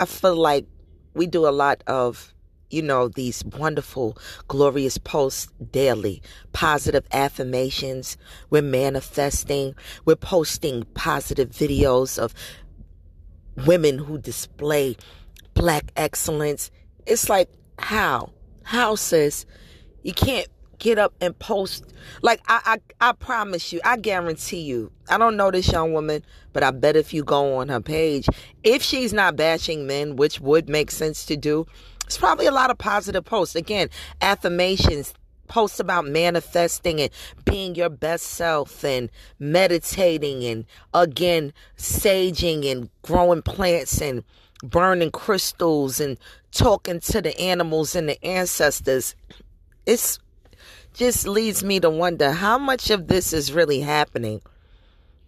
I 0.00 0.06
feel 0.06 0.34
like 0.34 0.66
we 1.12 1.26
do 1.26 1.46
a 1.46 1.50
lot 1.50 1.84
of, 1.86 2.32
you 2.70 2.80
know, 2.80 3.08
these 3.08 3.44
wonderful, 3.44 4.16
glorious 4.48 4.96
posts 4.96 5.52
daily, 5.70 6.22
positive 6.54 7.04
affirmations. 7.12 8.16
We're 8.48 8.62
manifesting, 8.62 9.74
we're 10.06 10.16
posting 10.16 10.84
positive 10.94 11.50
videos 11.50 12.18
of 12.18 12.32
women 13.66 13.98
who 13.98 14.16
display 14.16 14.96
black 15.52 15.92
excellence. 15.96 16.70
It's 17.06 17.28
like, 17.28 17.50
how? 17.78 18.32
Houses, 18.68 19.46
you 20.02 20.12
can't 20.12 20.46
get 20.78 20.98
up 20.98 21.14
and 21.22 21.36
post. 21.38 21.84
Like 22.20 22.42
I, 22.48 22.78
I, 23.00 23.08
I 23.08 23.12
promise 23.12 23.72
you, 23.72 23.80
I 23.82 23.96
guarantee 23.96 24.60
you. 24.60 24.92
I 25.08 25.16
don't 25.16 25.38
know 25.38 25.50
this 25.50 25.72
young 25.72 25.94
woman, 25.94 26.22
but 26.52 26.62
I 26.62 26.70
bet 26.70 26.94
if 26.94 27.14
you 27.14 27.24
go 27.24 27.56
on 27.56 27.70
her 27.70 27.80
page, 27.80 28.28
if 28.62 28.82
she's 28.82 29.14
not 29.14 29.36
bashing 29.36 29.86
men, 29.86 30.16
which 30.16 30.38
would 30.40 30.68
make 30.68 30.90
sense 30.90 31.24
to 31.26 31.36
do, 31.36 31.66
it's 32.04 32.18
probably 32.18 32.44
a 32.44 32.52
lot 32.52 32.70
of 32.70 32.76
positive 32.76 33.24
posts. 33.24 33.56
Again, 33.56 33.88
affirmations, 34.20 35.14
posts 35.48 35.80
about 35.80 36.04
manifesting 36.04 37.00
and 37.00 37.10
being 37.46 37.74
your 37.74 37.88
best 37.88 38.26
self 38.26 38.84
and 38.84 39.08
meditating 39.38 40.44
and 40.44 40.66
again 40.92 41.54
saging 41.78 42.70
and 42.70 42.90
growing 43.00 43.40
plants 43.40 44.02
and 44.02 44.22
burning 44.62 45.10
crystals 45.10 46.00
and 46.00 46.18
talking 46.50 47.00
to 47.00 47.20
the 47.20 47.38
animals 47.40 47.94
and 47.94 48.08
the 48.08 48.24
ancestors. 48.24 49.14
It's 49.86 50.18
just 50.94 51.26
leads 51.26 51.62
me 51.62 51.80
to 51.80 51.90
wonder 51.90 52.32
how 52.32 52.58
much 52.58 52.90
of 52.90 53.06
this 53.06 53.32
is 53.32 53.52
really 53.52 53.80
happening. 53.80 54.42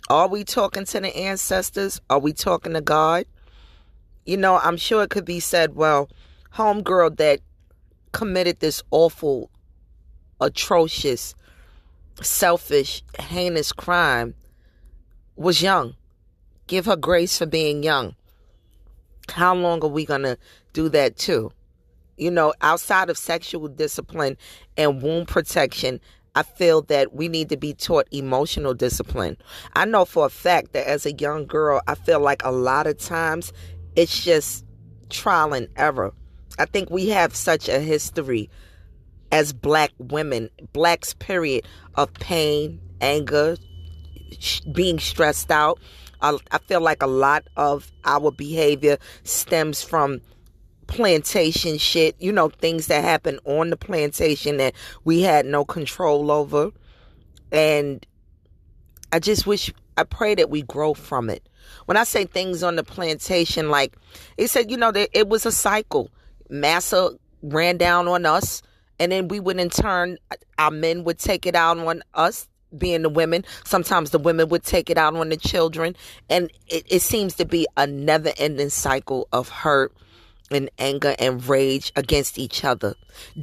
Are 0.08 0.26
we 0.26 0.42
talking 0.42 0.84
to 0.86 1.00
the 1.00 1.16
ancestors? 1.16 2.00
Are 2.10 2.18
we 2.18 2.32
talking 2.32 2.72
to 2.72 2.80
God? 2.80 3.26
You 4.26 4.36
know, 4.36 4.58
I'm 4.58 4.76
sure 4.76 5.02
it 5.04 5.10
could 5.10 5.24
be 5.24 5.40
said, 5.40 5.76
well, 5.76 6.10
homegirl 6.54 7.16
that 7.18 7.40
committed 8.12 8.58
this 8.58 8.82
awful, 8.90 9.50
atrocious, 10.40 11.34
selfish, 12.20 13.02
heinous 13.18 13.72
crime 13.72 14.34
was 15.36 15.62
young. 15.62 15.94
Give 16.66 16.86
her 16.86 16.96
grace 16.96 17.38
for 17.38 17.46
being 17.46 17.82
young. 17.82 18.16
How 19.30 19.54
long 19.54 19.82
are 19.84 19.88
we 19.88 20.04
going 20.04 20.22
to 20.22 20.36
do 20.72 20.88
that 20.90 21.16
too? 21.16 21.52
You 22.16 22.30
know, 22.30 22.52
outside 22.60 23.08
of 23.08 23.16
sexual 23.16 23.68
discipline 23.68 24.36
and 24.76 25.02
wound 25.02 25.28
protection, 25.28 26.00
I 26.34 26.42
feel 26.42 26.82
that 26.82 27.14
we 27.14 27.28
need 27.28 27.48
to 27.48 27.56
be 27.56 27.74
taught 27.74 28.06
emotional 28.12 28.74
discipline. 28.74 29.36
I 29.74 29.84
know 29.84 30.04
for 30.04 30.26
a 30.26 30.30
fact 30.30 30.72
that 30.74 30.86
as 30.86 31.06
a 31.06 31.12
young 31.12 31.46
girl, 31.46 31.80
I 31.86 31.94
feel 31.94 32.20
like 32.20 32.44
a 32.44 32.52
lot 32.52 32.86
of 32.86 32.98
times 32.98 33.52
it's 33.96 34.22
just 34.22 34.64
trial 35.08 35.54
and 35.54 35.68
error. 35.76 36.12
I 36.58 36.66
think 36.66 36.90
we 36.90 37.08
have 37.08 37.34
such 37.34 37.68
a 37.68 37.80
history 37.80 38.50
as 39.32 39.52
black 39.52 39.90
women, 39.98 40.50
blacks, 40.72 41.14
period, 41.14 41.64
of 41.94 42.12
pain, 42.14 42.80
anger, 43.00 43.56
being 44.72 44.98
stressed 44.98 45.50
out, 45.50 45.80
I, 46.22 46.36
I 46.50 46.58
feel 46.58 46.80
like 46.80 47.02
a 47.02 47.06
lot 47.06 47.44
of 47.56 47.90
our 48.04 48.30
behavior 48.30 48.98
stems 49.24 49.82
from 49.82 50.20
plantation 50.86 51.78
shit, 51.78 52.16
you 52.18 52.32
know, 52.32 52.48
things 52.48 52.88
that 52.88 53.04
happen 53.04 53.38
on 53.44 53.70
the 53.70 53.76
plantation 53.76 54.56
that 54.56 54.74
we 55.04 55.22
had 55.22 55.46
no 55.46 55.64
control 55.64 56.30
over. 56.30 56.70
And 57.52 58.04
I 59.12 59.20
just 59.20 59.46
wish, 59.46 59.72
I 59.96 60.04
pray 60.04 60.34
that 60.34 60.50
we 60.50 60.62
grow 60.62 60.94
from 60.94 61.30
it. 61.30 61.48
When 61.86 61.96
I 61.96 62.04
say 62.04 62.24
things 62.24 62.62
on 62.62 62.76
the 62.76 62.82
plantation, 62.82 63.70
like 63.70 63.96
it 64.36 64.48
said, 64.48 64.70
you 64.70 64.76
know, 64.76 64.90
that 64.92 65.10
it 65.12 65.28
was 65.28 65.46
a 65.46 65.52
cycle. 65.52 66.10
Massa 66.48 67.16
ran 67.42 67.76
down 67.76 68.08
on 68.08 68.26
us, 68.26 68.60
and 68.98 69.12
then 69.12 69.28
we 69.28 69.38
would 69.40 69.58
in 69.58 69.70
turn, 69.70 70.18
our 70.58 70.70
men 70.70 71.04
would 71.04 71.18
take 71.18 71.46
it 71.46 71.54
out 71.54 71.78
on 71.78 72.02
us 72.14 72.48
being 72.76 73.02
the 73.02 73.08
women. 73.08 73.44
Sometimes 73.64 74.10
the 74.10 74.18
women 74.18 74.48
would 74.48 74.62
take 74.62 74.90
it 74.90 74.98
out 74.98 75.16
on 75.16 75.28
the 75.28 75.36
children. 75.36 75.96
And 76.28 76.50
it, 76.68 76.84
it 76.88 77.02
seems 77.02 77.34
to 77.34 77.44
be 77.44 77.66
a 77.76 77.86
never 77.86 78.32
ending 78.36 78.70
cycle 78.70 79.28
of 79.32 79.48
hurt 79.48 79.92
and 80.50 80.68
anger 80.78 81.14
and 81.18 81.46
rage 81.48 81.92
against 81.94 82.38
each 82.38 82.64
other, 82.64 82.94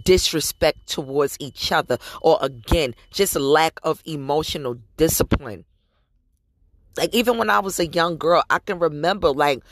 disrespect 0.04 0.88
towards 0.88 1.38
each 1.40 1.72
other, 1.72 1.98
or 2.22 2.38
again, 2.42 2.94
just 3.12 3.36
lack 3.36 3.80
of 3.84 4.02
emotional 4.06 4.78
discipline. 4.98 5.64
Like, 6.98 7.14
even 7.14 7.38
when 7.38 7.50
I 7.50 7.60
was 7.60 7.80
a 7.80 7.88
young 7.88 8.18
girl, 8.18 8.44
I 8.50 8.60
can 8.60 8.80
remember, 8.80 9.30
like, 9.30 9.64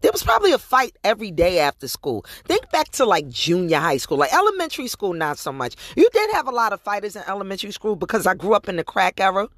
there 0.00 0.12
was 0.12 0.22
probably 0.22 0.52
a 0.52 0.58
fight 0.58 0.96
every 1.04 1.30
day 1.30 1.58
after 1.58 1.88
school. 1.88 2.24
Think 2.44 2.70
back 2.70 2.90
to 2.92 3.04
like 3.04 3.28
junior 3.28 3.78
high 3.78 3.96
school, 3.96 4.18
like 4.18 4.32
elementary 4.32 4.88
school, 4.88 5.12
not 5.12 5.38
so 5.38 5.52
much. 5.52 5.76
You 5.96 6.08
did 6.12 6.30
have 6.32 6.46
a 6.46 6.52
lot 6.52 6.72
of 6.72 6.80
fighters 6.80 7.16
in 7.16 7.22
elementary 7.26 7.72
school 7.72 7.96
because 7.96 8.26
I 8.26 8.34
grew 8.34 8.54
up 8.54 8.68
in 8.68 8.76
the 8.76 8.84
crack 8.84 9.20
era. 9.20 9.48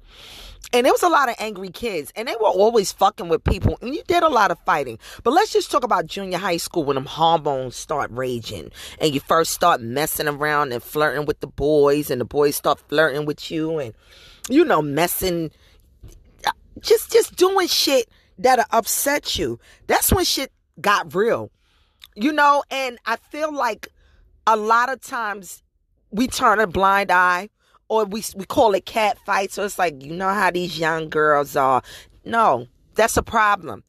And 0.73 0.85
there 0.85 0.93
was 0.93 1.03
a 1.03 1.09
lot 1.09 1.27
of 1.27 1.35
angry 1.39 1.69
kids, 1.69 2.13
and 2.15 2.27
they 2.27 2.35
were 2.39 2.47
always 2.47 2.93
fucking 2.93 3.27
with 3.27 3.43
people, 3.43 3.77
and 3.81 3.93
you 3.93 4.03
did 4.07 4.23
a 4.23 4.29
lot 4.29 4.51
of 4.51 4.59
fighting. 4.59 4.99
But 5.23 5.31
let's 5.31 5.51
just 5.51 5.69
talk 5.69 5.83
about 5.83 6.05
junior 6.05 6.37
high 6.37 6.57
school 6.57 6.85
when 6.85 6.95
them 6.95 7.07
hormones 7.07 7.75
start 7.75 8.09
raging, 8.11 8.71
and 8.99 9.13
you 9.13 9.19
first 9.19 9.51
start 9.51 9.81
messing 9.81 10.29
around 10.29 10.71
and 10.71 10.81
flirting 10.81 11.25
with 11.25 11.41
the 11.41 11.47
boys, 11.47 12.09
and 12.09 12.21
the 12.21 12.25
boys 12.25 12.55
start 12.55 12.79
flirting 12.87 13.25
with 13.25 13.51
you, 13.51 13.79
and 13.79 13.93
you 14.49 14.63
know, 14.63 14.81
messing, 14.81 15.51
uh, 16.45 16.51
just 16.79 17.11
just 17.11 17.35
doing 17.35 17.67
shit 17.67 18.07
that'll 18.41 18.65
upset 18.71 19.37
you. 19.37 19.59
That's 19.87 20.11
when 20.11 20.25
shit 20.25 20.51
got 20.79 21.13
real. 21.13 21.51
You 22.15 22.33
know, 22.33 22.63
and 22.69 22.97
I 23.05 23.15
feel 23.15 23.53
like 23.53 23.87
a 24.45 24.57
lot 24.57 24.91
of 24.91 25.01
times 25.01 25.63
we 26.11 26.27
turn 26.27 26.59
a 26.59 26.67
blind 26.67 27.11
eye 27.11 27.49
or 27.87 28.05
we 28.05 28.23
we 28.35 28.45
call 28.45 28.73
it 28.73 28.85
cat 28.85 29.17
fight. 29.25 29.51
So 29.51 29.63
it's 29.63 29.79
like, 29.79 30.03
you 30.03 30.13
know 30.13 30.29
how 30.29 30.51
these 30.51 30.77
young 30.77 31.09
girls 31.09 31.55
are. 31.55 31.81
No, 32.25 32.67
that's 32.95 33.17
a 33.17 33.23
problem. 33.23 33.83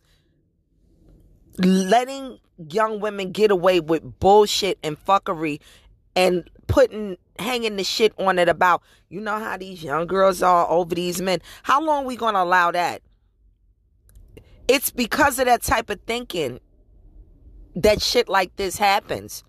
Letting 1.58 2.38
young 2.70 3.00
women 3.00 3.32
get 3.32 3.50
away 3.50 3.80
with 3.80 4.20
bullshit 4.20 4.78
and 4.82 4.96
fuckery 5.04 5.60
and 6.14 6.48
putting 6.66 7.16
hanging 7.38 7.76
the 7.76 7.84
shit 7.84 8.12
on 8.18 8.38
it 8.38 8.48
about 8.48 8.82
you 9.08 9.20
know 9.20 9.38
how 9.38 9.56
these 9.56 9.82
young 9.82 10.06
girls 10.06 10.42
are 10.42 10.68
over 10.68 10.94
these 10.94 11.20
men. 11.20 11.40
How 11.62 11.82
long 11.82 12.04
we 12.04 12.16
gonna 12.16 12.42
allow 12.42 12.70
that? 12.70 13.02
It's 14.68 14.90
because 14.90 15.38
of 15.38 15.46
that 15.46 15.62
type 15.62 15.90
of 15.90 16.00
thinking 16.06 16.60
that 17.74 18.02
shit 18.02 18.28
like 18.28 18.54
this 18.56 18.76
happens. 18.76 19.44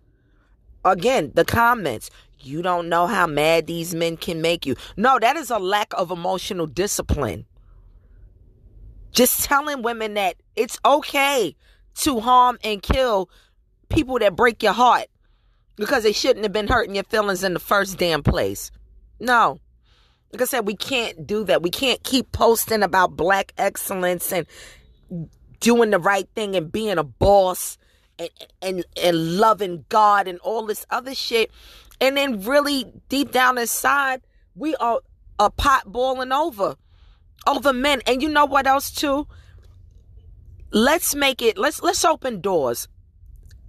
Again, 0.85 1.31
the 1.33 1.45
comments. 1.45 2.09
You 2.39 2.61
don't 2.61 2.89
know 2.89 3.07
how 3.07 3.25
mad 3.25 3.67
these 3.67 3.95
men 3.95 4.17
can 4.17 4.41
make 4.41 4.65
you. 4.65 4.75
No, 4.97 5.17
that 5.17 5.37
is 5.37 5.49
a 5.49 5.59
lack 5.59 5.93
of 5.93 6.11
emotional 6.11 6.65
discipline. 6.67 7.45
Just 9.11 9.45
telling 9.45 9.81
women 9.81 10.15
that 10.15 10.35
it's 10.55 10.77
okay 10.83 11.55
to 11.95 12.19
harm 12.19 12.57
and 12.63 12.81
kill 12.81 13.29
people 13.87 14.19
that 14.19 14.35
break 14.35 14.61
your 14.61 14.73
heart 14.73 15.05
because 15.77 16.03
they 16.03 16.11
shouldn't 16.11 16.43
have 16.43 16.51
been 16.51 16.67
hurting 16.67 16.95
your 16.95 17.03
feelings 17.05 17.43
in 17.43 17.53
the 17.53 17.59
first 17.59 17.97
damn 17.97 18.23
place. 18.23 18.71
No. 19.19 19.59
Like 20.31 20.41
I 20.41 20.45
said, 20.45 20.67
we 20.67 20.75
can't 20.75 21.25
do 21.25 21.43
that. 21.45 21.61
We 21.61 21.69
can't 21.69 22.03
keep 22.03 22.31
posting 22.31 22.83
about 22.83 23.15
black 23.15 23.53
excellence 23.57 24.33
and 24.33 24.47
doing 25.59 25.91
the 25.91 25.99
right 25.99 26.27
thing 26.35 26.55
and 26.55 26.71
being 26.71 26.97
a 26.97 27.03
boss 27.03 27.77
and, 28.19 28.29
and, 28.61 28.85
and 29.01 29.37
loving 29.37 29.85
God 29.89 30.27
and 30.27 30.39
all 30.39 30.65
this 30.65 30.85
other 30.89 31.15
shit. 31.15 31.51
And 32.01 32.17
then 32.17 32.41
really 32.41 32.85
deep 33.09 33.31
down 33.31 33.57
inside, 33.57 34.21
we 34.55 34.75
are 34.75 34.99
a 35.39 35.49
pot 35.49 35.91
boiling 35.91 36.31
over 36.31 36.75
over 37.47 37.73
men. 37.73 38.01
And 38.07 38.21
you 38.21 38.29
know 38.29 38.45
what 38.45 38.67
else 38.67 38.91
too? 38.91 39.27
Let's 40.71 41.15
make 41.15 41.41
it 41.41 41.57
let's 41.57 41.81
let's 41.81 42.03
open 42.03 42.41
doors. 42.41 42.87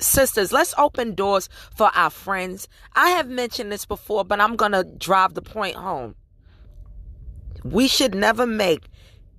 Sisters, 0.00 0.52
let's 0.52 0.74
open 0.76 1.14
doors 1.14 1.48
for 1.76 1.90
our 1.94 2.10
friends. 2.10 2.68
I 2.94 3.10
have 3.10 3.28
mentioned 3.28 3.70
this 3.70 3.86
before, 3.86 4.24
but 4.24 4.40
I'm 4.40 4.56
going 4.56 4.72
to 4.72 4.82
drive 4.82 5.34
the 5.34 5.42
point 5.42 5.76
home. 5.76 6.16
We 7.62 7.86
should 7.86 8.14
never 8.14 8.44
make 8.44 8.88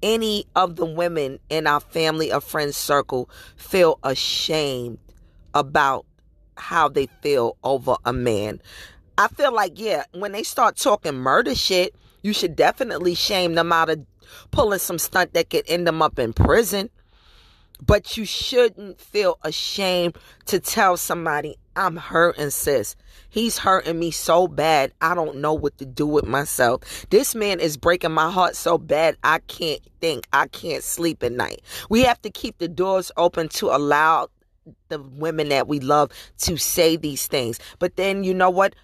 any 0.06 0.46
of 0.56 0.76
the 0.76 0.86
women 0.86 1.40
in 1.50 1.66
our 1.66 1.80
family 1.80 2.32
or 2.32 2.40
friends 2.40 2.78
circle 2.78 3.28
feel 3.58 4.00
ashamed 4.04 5.00
about 5.56 6.06
how 6.58 6.88
they 6.88 7.08
feel 7.22 7.58
over 7.64 7.96
a 8.06 8.14
man. 8.14 8.62
I 9.18 9.28
feel 9.30 9.52
like, 9.52 9.80
yeah, 9.80 10.04
when 10.14 10.32
they 10.32 10.44
start 10.44 10.78
talking 10.78 11.16
murder 11.16 11.56
shit, 11.56 11.96
you 12.22 12.34
should 12.34 12.56
definitely 12.56 13.16
shame 13.16 13.56
them 13.56 13.72
out 13.72 13.90
of 13.90 14.06
pulling 14.52 14.78
some 14.78 15.00
stunt 15.00 15.34
that 15.34 15.50
could 15.50 15.66
end 15.68 15.88
them 15.88 16.04
up 16.04 16.20
in 16.20 16.34
prison. 16.34 16.92
But 17.82 18.18
you 18.18 18.26
shouldn't 18.26 19.00
feel 19.00 19.38
ashamed 19.44 20.18
to 20.46 20.60
tell 20.60 20.98
somebody, 20.98 21.58
I'm 21.76 21.98
hurting, 21.98 22.52
sis. 22.52 22.96
He's 23.30 23.58
hurting 23.58 24.00
me 24.00 24.12
so 24.12 24.48
bad, 24.48 24.94
I 25.02 25.14
don't 25.14 25.38
know 25.38 25.54
what 25.54 25.78
to 25.80 25.86
do 25.86 26.08
with 26.08 26.26
myself. 26.26 27.06
This 27.10 27.36
man 27.36 27.60
is 27.60 27.76
breaking 27.76 28.14
my 28.14 28.32
heart 28.32 28.56
so 28.56 28.78
bad, 28.78 29.18
I 29.24 29.40
can't 29.40 29.82
think. 30.00 30.26
I 30.32 30.48
can't 30.48 30.84
sleep 30.84 31.22
at 31.22 31.34
night. 31.34 31.62
We 31.90 32.04
have 32.04 32.22
to 32.22 32.30
keep 32.30 32.60
the 32.60 32.70
doors 32.70 33.12
open 33.18 33.50
to 33.50 33.76
allow 33.76 34.30
the 34.88 35.02
women 35.02 35.50
that 35.50 35.68
we 35.68 35.80
love 35.80 36.12
to 36.40 36.58
say 36.58 36.96
these 36.96 37.28
things. 37.28 37.60
But 37.80 37.98
then, 37.98 38.24
you 38.24 38.34
know 38.34 38.50
what? 38.50 38.76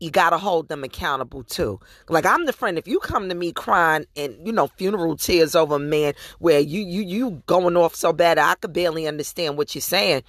You 0.00 0.10
got 0.10 0.30
to 0.30 0.38
hold 0.38 0.68
them 0.68 0.84
accountable 0.84 1.42
too. 1.42 1.80
Like 2.08 2.26
I'm 2.26 2.46
the 2.46 2.52
friend. 2.52 2.78
If 2.78 2.88
you 2.88 2.98
come 3.00 3.28
to 3.28 3.34
me 3.34 3.52
crying 3.52 4.06
and 4.16 4.36
you 4.46 4.52
know 4.52 4.68
funeral 4.68 5.16
tears 5.16 5.54
over 5.54 5.76
a 5.76 5.80
man 5.80 6.14
where 6.38 6.60
you 6.60 6.80
you 6.80 7.02
you 7.02 7.42
going 7.46 7.76
off 7.76 7.94
so 7.94 8.12
bad 8.12 8.38
I 8.38 8.54
could 8.56 8.72
barely 8.72 9.06
understand 9.06 9.56
what 9.56 9.74
you're 9.74 9.82
saying, 9.82 10.22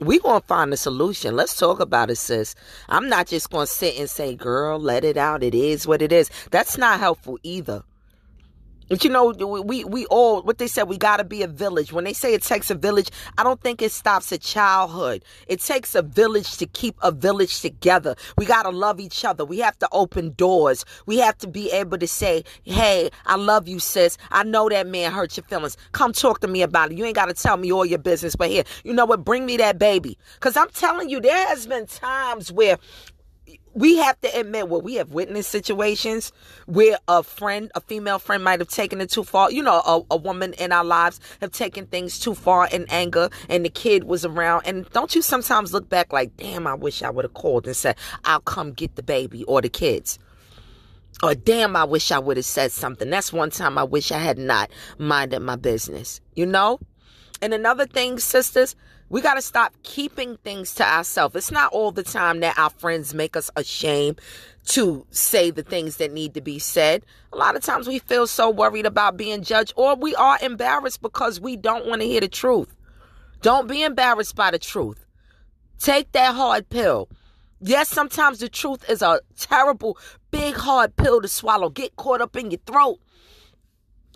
we 0.00 0.18
gonna 0.18 0.40
find 0.40 0.72
a 0.72 0.76
solution. 0.76 1.36
Let's 1.36 1.56
talk 1.56 1.80
about 1.80 2.10
it, 2.10 2.16
sis. 2.16 2.54
I'm 2.88 3.08
not 3.08 3.26
just 3.26 3.50
gonna 3.50 3.66
sit 3.66 3.98
and 3.98 4.10
say, 4.10 4.34
"Girl, 4.34 4.78
let 4.78 5.04
it 5.04 5.16
out. 5.16 5.42
It 5.42 5.54
is 5.54 5.86
what 5.86 6.02
it 6.02 6.12
is." 6.12 6.30
That's 6.50 6.76
not 6.78 7.00
helpful 7.00 7.38
either. 7.42 7.84
But 8.92 9.04
you 9.04 9.08
know, 9.08 9.30
we 9.62 9.84
we 9.84 10.04
all 10.08 10.42
what 10.42 10.58
they 10.58 10.66
said 10.66 10.82
we 10.82 10.98
got 10.98 11.16
to 11.16 11.24
be 11.24 11.42
a 11.42 11.46
village. 11.46 11.94
When 11.94 12.04
they 12.04 12.12
say 12.12 12.34
it 12.34 12.42
takes 12.42 12.70
a 12.70 12.74
village, 12.74 13.08
I 13.38 13.42
don't 13.42 13.58
think 13.62 13.80
it 13.80 13.90
stops 13.90 14.30
at 14.34 14.42
childhood. 14.42 15.24
It 15.46 15.60
takes 15.60 15.94
a 15.94 16.02
village 16.02 16.58
to 16.58 16.66
keep 16.66 16.96
a 17.00 17.10
village 17.10 17.62
together. 17.62 18.16
We 18.36 18.44
got 18.44 18.64
to 18.64 18.68
love 18.68 19.00
each 19.00 19.24
other. 19.24 19.46
We 19.46 19.60
have 19.60 19.78
to 19.78 19.88
open 19.92 20.34
doors. 20.36 20.84
We 21.06 21.16
have 21.20 21.38
to 21.38 21.48
be 21.48 21.70
able 21.70 21.96
to 21.96 22.06
say, 22.06 22.44
"Hey, 22.64 23.08
I 23.24 23.36
love 23.36 23.66
you, 23.66 23.78
sis. 23.78 24.18
I 24.30 24.44
know 24.44 24.68
that 24.68 24.86
man 24.86 25.10
hurt 25.10 25.38
your 25.38 25.44
feelings. 25.44 25.78
Come 25.92 26.12
talk 26.12 26.40
to 26.40 26.46
me 26.46 26.60
about 26.60 26.92
it. 26.92 26.98
You 26.98 27.06
ain't 27.06 27.16
got 27.16 27.30
to 27.30 27.34
tell 27.34 27.56
me 27.56 27.72
all 27.72 27.86
your 27.86 27.98
business, 27.98 28.36
but 28.36 28.50
here, 28.50 28.64
you 28.84 28.92
know 28.92 29.06
what? 29.06 29.24
Bring 29.24 29.46
me 29.46 29.56
that 29.56 29.78
baby." 29.78 30.18
Cuz 30.40 30.54
I'm 30.54 30.68
telling 30.68 31.08
you 31.08 31.18
there 31.18 31.48
has 31.48 31.66
been 31.66 31.86
times 31.86 32.52
where 32.52 32.76
we 33.74 33.96
have 33.96 34.20
to 34.20 34.38
admit 34.38 34.68
what 34.68 34.84
we 34.84 34.94
have 34.94 35.12
witnessed 35.12 35.50
situations 35.50 36.32
where 36.66 36.98
a 37.08 37.22
friend, 37.22 37.70
a 37.74 37.80
female 37.80 38.18
friend 38.18 38.44
might 38.44 38.60
have 38.60 38.68
taken 38.68 39.00
it 39.00 39.10
too 39.10 39.24
far. 39.24 39.50
You 39.50 39.62
know, 39.62 39.80
a, 39.86 40.02
a 40.10 40.16
woman 40.16 40.52
in 40.54 40.72
our 40.72 40.84
lives 40.84 41.20
have 41.40 41.52
taken 41.52 41.86
things 41.86 42.18
too 42.18 42.34
far 42.34 42.68
in 42.68 42.86
anger 42.90 43.30
and 43.48 43.64
the 43.64 43.70
kid 43.70 44.04
was 44.04 44.24
around. 44.24 44.66
And 44.66 44.88
don't 44.90 45.14
you 45.14 45.22
sometimes 45.22 45.72
look 45.72 45.88
back 45.88 46.12
like, 46.12 46.36
damn, 46.36 46.66
I 46.66 46.74
wish 46.74 47.02
I 47.02 47.10
would 47.10 47.24
have 47.24 47.34
called 47.34 47.66
and 47.66 47.76
said, 47.76 47.96
I'll 48.24 48.40
come 48.40 48.72
get 48.72 48.96
the 48.96 49.02
baby 49.02 49.44
or 49.44 49.62
the 49.62 49.70
kids. 49.70 50.18
Or 51.22 51.34
damn, 51.34 51.76
I 51.76 51.84
wish 51.84 52.10
I 52.10 52.18
would 52.18 52.36
have 52.36 52.46
said 52.46 52.72
something. 52.72 53.08
That's 53.08 53.32
one 53.32 53.50
time 53.50 53.78
I 53.78 53.84
wish 53.84 54.12
I 54.12 54.18
had 54.18 54.38
not 54.38 54.70
minded 54.98 55.40
my 55.40 55.56
business. 55.56 56.20
You 56.34 56.46
know? 56.46 56.78
And 57.40 57.54
another 57.54 57.86
thing, 57.86 58.18
sisters, 58.18 58.76
we 59.12 59.20
got 59.20 59.34
to 59.34 59.42
stop 59.42 59.74
keeping 59.82 60.38
things 60.38 60.74
to 60.76 60.90
ourselves. 60.90 61.36
It's 61.36 61.50
not 61.50 61.70
all 61.70 61.92
the 61.92 62.02
time 62.02 62.40
that 62.40 62.58
our 62.58 62.70
friends 62.70 63.12
make 63.12 63.36
us 63.36 63.50
ashamed 63.56 64.18
to 64.68 65.06
say 65.10 65.50
the 65.50 65.62
things 65.62 65.98
that 65.98 66.12
need 66.12 66.32
to 66.32 66.40
be 66.40 66.58
said. 66.58 67.04
A 67.34 67.36
lot 67.36 67.54
of 67.54 67.62
times 67.62 67.86
we 67.86 67.98
feel 67.98 68.26
so 68.26 68.48
worried 68.48 68.86
about 68.86 69.18
being 69.18 69.42
judged 69.42 69.74
or 69.76 69.96
we 69.96 70.14
are 70.14 70.38
embarrassed 70.40 71.02
because 71.02 71.38
we 71.42 71.58
don't 71.58 71.84
want 71.86 72.00
to 72.00 72.08
hear 72.08 72.22
the 72.22 72.28
truth. 72.28 72.74
Don't 73.42 73.68
be 73.68 73.82
embarrassed 73.82 74.34
by 74.34 74.50
the 74.50 74.58
truth. 74.58 75.04
Take 75.78 76.10
that 76.12 76.34
hard 76.34 76.70
pill. 76.70 77.10
Yes, 77.60 77.90
sometimes 77.90 78.38
the 78.38 78.48
truth 78.48 78.88
is 78.88 79.02
a 79.02 79.20
terrible, 79.38 79.98
big, 80.30 80.54
hard 80.54 80.96
pill 80.96 81.20
to 81.20 81.28
swallow. 81.28 81.68
Get 81.68 81.96
caught 81.96 82.22
up 82.22 82.34
in 82.34 82.50
your 82.50 82.60
throat 82.66 82.98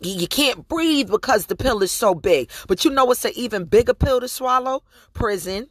you 0.01 0.29
can't 0.29 0.69
breathe 0.69 1.11
because 1.11 1.47
the 1.47 1.57
pill 1.57 1.83
is 1.83 1.93
so 1.93 2.15
big. 2.15 2.51
But 2.69 2.85
you 2.85 2.91
know 2.91 3.05
what's 3.05 3.25
an 3.25 3.33
even 3.35 3.65
bigger 3.65 3.95
pill 3.95 4.21
to 4.21 4.29
swallow? 4.29 4.83
Prison. 5.15 5.69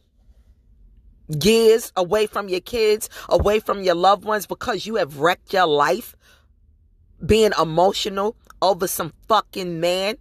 Years 1.42 1.92
away 1.96 2.26
from 2.26 2.48
your 2.48 2.60
kids, 2.60 3.08
away 3.28 3.58
from 3.60 3.82
your 3.82 3.96
loved 3.96 4.24
ones 4.24 4.46
because 4.46 4.86
you 4.86 4.96
have 4.96 5.18
wrecked 5.18 5.52
your 5.52 5.66
life 5.66 6.14
being 7.24 7.52
emotional 7.60 8.36
over 8.62 8.86
some 8.86 9.12
fucking 9.28 9.80
man. 9.80 10.16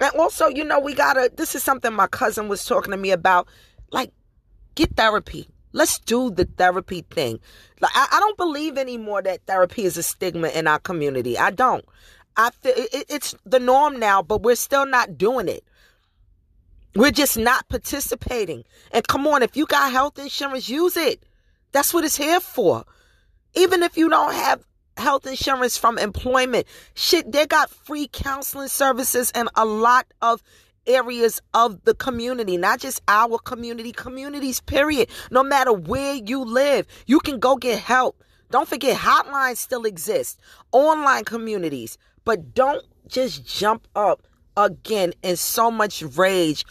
And 0.00 0.14
also, 0.16 0.46
you 0.48 0.64
know, 0.64 0.78
we 0.78 0.94
gotta, 0.94 1.30
this 1.34 1.54
is 1.54 1.62
something 1.62 1.92
my 1.92 2.06
cousin 2.06 2.48
was 2.48 2.64
talking 2.64 2.92
to 2.92 2.96
me 2.96 3.10
about. 3.10 3.48
Like, 3.90 4.12
get 4.74 4.96
therapy. 4.96 5.48
Let's 5.72 5.98
do 5.98 6.30
the 6.30 6.44
therapy 6.44 7.04
thing. 7.10 7.40
Like, 7.80 7.90
I, 7.94 8.06
I 8.12 8.20
don't 8.20 8.36
believe 8.36 8.78
anymore 8.78 9.22
that 9.22 9.46
therapy 9.46 9.84
is 9.84 9.96
a 9.96 10.02
stigma 10.02 10.48
in 10.48 10.66
our 10.66 10.78
community. 10.78 11.36
I 11.36 11.50
don't. 11.50 11.84
I 12.38 12.50
feel 12.50 12.72
it, 12.76 13.06
it's 13.08 13.34
the 13.44 13.58
norm 13.58 13.98
now, 13.98 14.22
but 14.22 14.42
we're 14.42 14.54
still 14.54 14.86
not 14.86 15.18
doing 15.18 15.48
it. 15.48 15.64
We're 16.94 17.10
just 17.10 17.36
not 17.36 17.68
participating. 17.68 18.64
And 18.92 19.06
come 19.06 19.26
on, 19.26 19.42
if 19.42 19.56
you 19.56 19.66
got 19.66 19.92
health 19.92 20.18
insurance, 20.18 20.68
use 20.68 20.96
it. 20.96 21.22
That's 21.72 21.92
what 21.92 22.04
it's 22.04 22.16
here 22.16 22.40
for. 22.40 22.84
Even 23.54 23.82
if 23.82 23.96
you 23.96 24.08
don't 24.08 24.32
have 24.32 24.64
health 24.96 25.26
insurance 25.26 25.76
from 25.76 25.98
employment, 25.98 26.66
shit, 26.94 27.30
they 27.30 27.46
got 27.46 27.70
free 27.70 28.08
counseling 28.10 28.68
services 28.68 29.30
and 29.34 29.48
a 29.54 29.64
lot 29.64 30.06
of 30.22 30.42
areas 30.86 31.42
of 31.54 31.84
the 31.84 31.94
community, 31.94 32.56
not 32.56 32.80
just 32.80 33.00
our 33.08 33.38
community, 33.38 33.92
communities, 33.92 34.60
period. 34.60 35.08
No 35.30 35.42
matter 35.42 35.72
where 35.72 36.14
you 36.14 36.44
live, 36.44 36.86
you 37.06 37.20
can 37.20 37.38
go 37.38 37.56
get 37.56 37.78
help. 37.78 38.24
Don't 38.50 38.68
forget, 38.68 38.96
hotlines 38.96 39.58
still 39.58 39.84
exist, 39.84 40.40
online 40.72 41.24
communities, 41.24 41.98
but 42.28 42.52
don't 42.52 42.84
just 43.06 43.46
jump 43.46 43.88
up 43.96 44.22
again 44.54 45.14
in 45.22 45.34
so 45.34 45.70
much 45.70 46.02
rage 46.02 46.62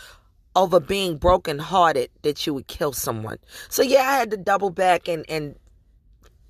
over 0.56 0.80
being 0.80 1.18
brokenhearted 1.18 2.12
that 2.22 2.46
you 2.46 2.54
would 2.54 2.68
kill 2.68 2.94
someone. 2.94 3.40
So 3.68 3.82
yeah, 3.82 4.02
I 4.02 4.18
had 4.18 4.30
to 4.30 4.38
double 4.38 4.70
back 4.70 5.08
and 5.08 5.26
and 5.28 5.56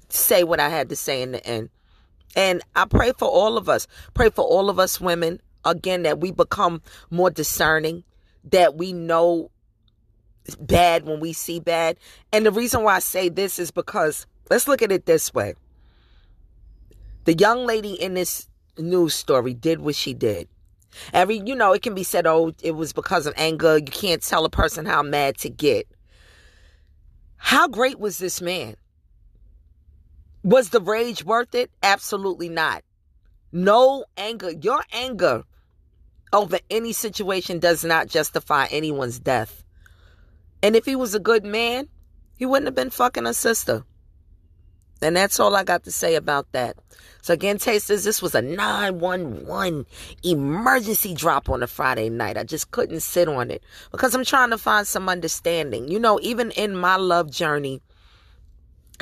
say 0.10 0.44
what 0.44 0.60
I 0.60 0.68
had 0.68 0.90
to 0.90 0.98
say 0.98 1.22
in 1.22 1.32
the 1.32 1.48
end. 1.48 1.70
And 2.36 2.62
I 2.76 2.84
pray 2.84 3.14
for 3.18 3.30
all 3.30 3.58
of 3.58 3.70
us. 3.70 3.88
Pray 4.14 4.30
for 4.30 4.44
all 4.44 4.70
of 4.70 4.78
us 4.78 5.00
women 5.00 5.40
again 5.64 6.04
that 6.04 6.20
we 6.20 6.32
become 6.32 6.82
more 7.10 7.30
discerning, 7.30 8.04
that 8.44 8.76
we 8.76 8.92
know 8.92 9.52
bad 10.60 11.06
when 11.06 11.22
we 11.22 11.32
see 11.32 11.62
bad. 11.62 11.96
And 12.34 12.46
the 12.46 12.52
reason 12.52 12.84
why 12.84 12.96
I 12.96 13.00
say 13.00 13.30
this 13.30 13.58
is 13.58 13.72
because 13.72 14.28
let's 14.50 14.68
look 14.68 14.82
at 14.82 14.92
it 14.92 15.06
this 15.06 15.34
way. 15.34 15.54
The 17.24 17.36
young 17.36 17.66
lady 17.66 17.94
in 17.94 18.14
this 18.14 18.50
news 18.78 19.14
story 19.14 19.54
did 19.54 19.80
what 19.80 19.96
she 19.96 20.14
did. 20.14 20.48
Every, 21.14 21.42
you 21.46 21.56
know, 21.56 21.74
it 21.74 21.82
can 21.82 21.94
be 21.94 22.04
said, 22.04 22.26
oh, 22.26 22.54
it 22.62 22.72
was 22.72 22.94
because 22.94 23.26
of 23.26 23.34
anger. 23.38 23.78
You 23.78 23.86
can't 23.86 24.22
tell 24.22 24.46
a 24.46 24.50
person 24.50 24.86
how 24.86 25.04
mad 25.04 25.38
to 25.40 25.50
get. 25.50 25.88
How 27.38 27.68
great 27.68 28.00
was 28.00 28.18
this 28.18 28.42
man? 28.42 28.76
Was 30.44 30.70
the 30.70 30.82
rage 30.82 31.24
worth 31.24 31.54
it? 31.56 31.72
Absolutely 31.84 32.50
not. 32.50 32.84
No 33.52 34.06
anger. 34.18 34.52
Your 34.52 34.82
anger 34.92 35.44
over 36.34 36.60
any 36.70 36.94
situation 36.94 37.60
does 37.60 37.84
not 37.84 38.08
justify 38.08 38.68
anyone's 38.72 39.20
death. 39.20 39.64
And 40.62 40.76
if 40.76 40.86
he 40.86 40.96
was 40.96 41.14
a 41.14 41.20
good 41.20 41.46
man, 41.46 41.88
he 42.38 42.46
wouldn't 42.46 42.68
have 42.68 42.76
been 42.76 42.90
fucking 42.90 43.26
a 43.26 43.34
sister. 43.34 43.84
And 45.02 45.16
that's 45.16 45.40
all 45.40 45.56
I 45.56 45.64
got 45.64 45.84
to 45.84 45.92
say 45.92 46.16
about 46.16 46.52
that. 46.52 46.78
So 47.22 47.34
again, 47.34 47.58
tasters, 47.58 48.04
this 48.04 48.22
was 48.22 48.36
a 48.36 48.42
911 48.42 49.86
emergency 50.24 51.14
drop 51.14 51.50
on 51.50 51.62
a 51.62 51.68
Friday 51.68 52.10
night. 52.10 52.38
I 52.38 52.44
just 52.44 52.72
couldn't 52.72 53.02
sit 53.02 53.28
on 53.28 53.52
it 53.52 53.64
because 53.92 54.16
I'm 54.16 54.24
trying 54.24 54.52
to 54.52 54.58
find 54.58 54.88
some 54.88 55.10
understanding. 55.10 55.90
You 55.90 56.00
know, 56.00 56.20
even 56.22 56.52
in 56.52 56.76
my 56.76 56.96
love 56.96 57.30
journey, 57.30 57.82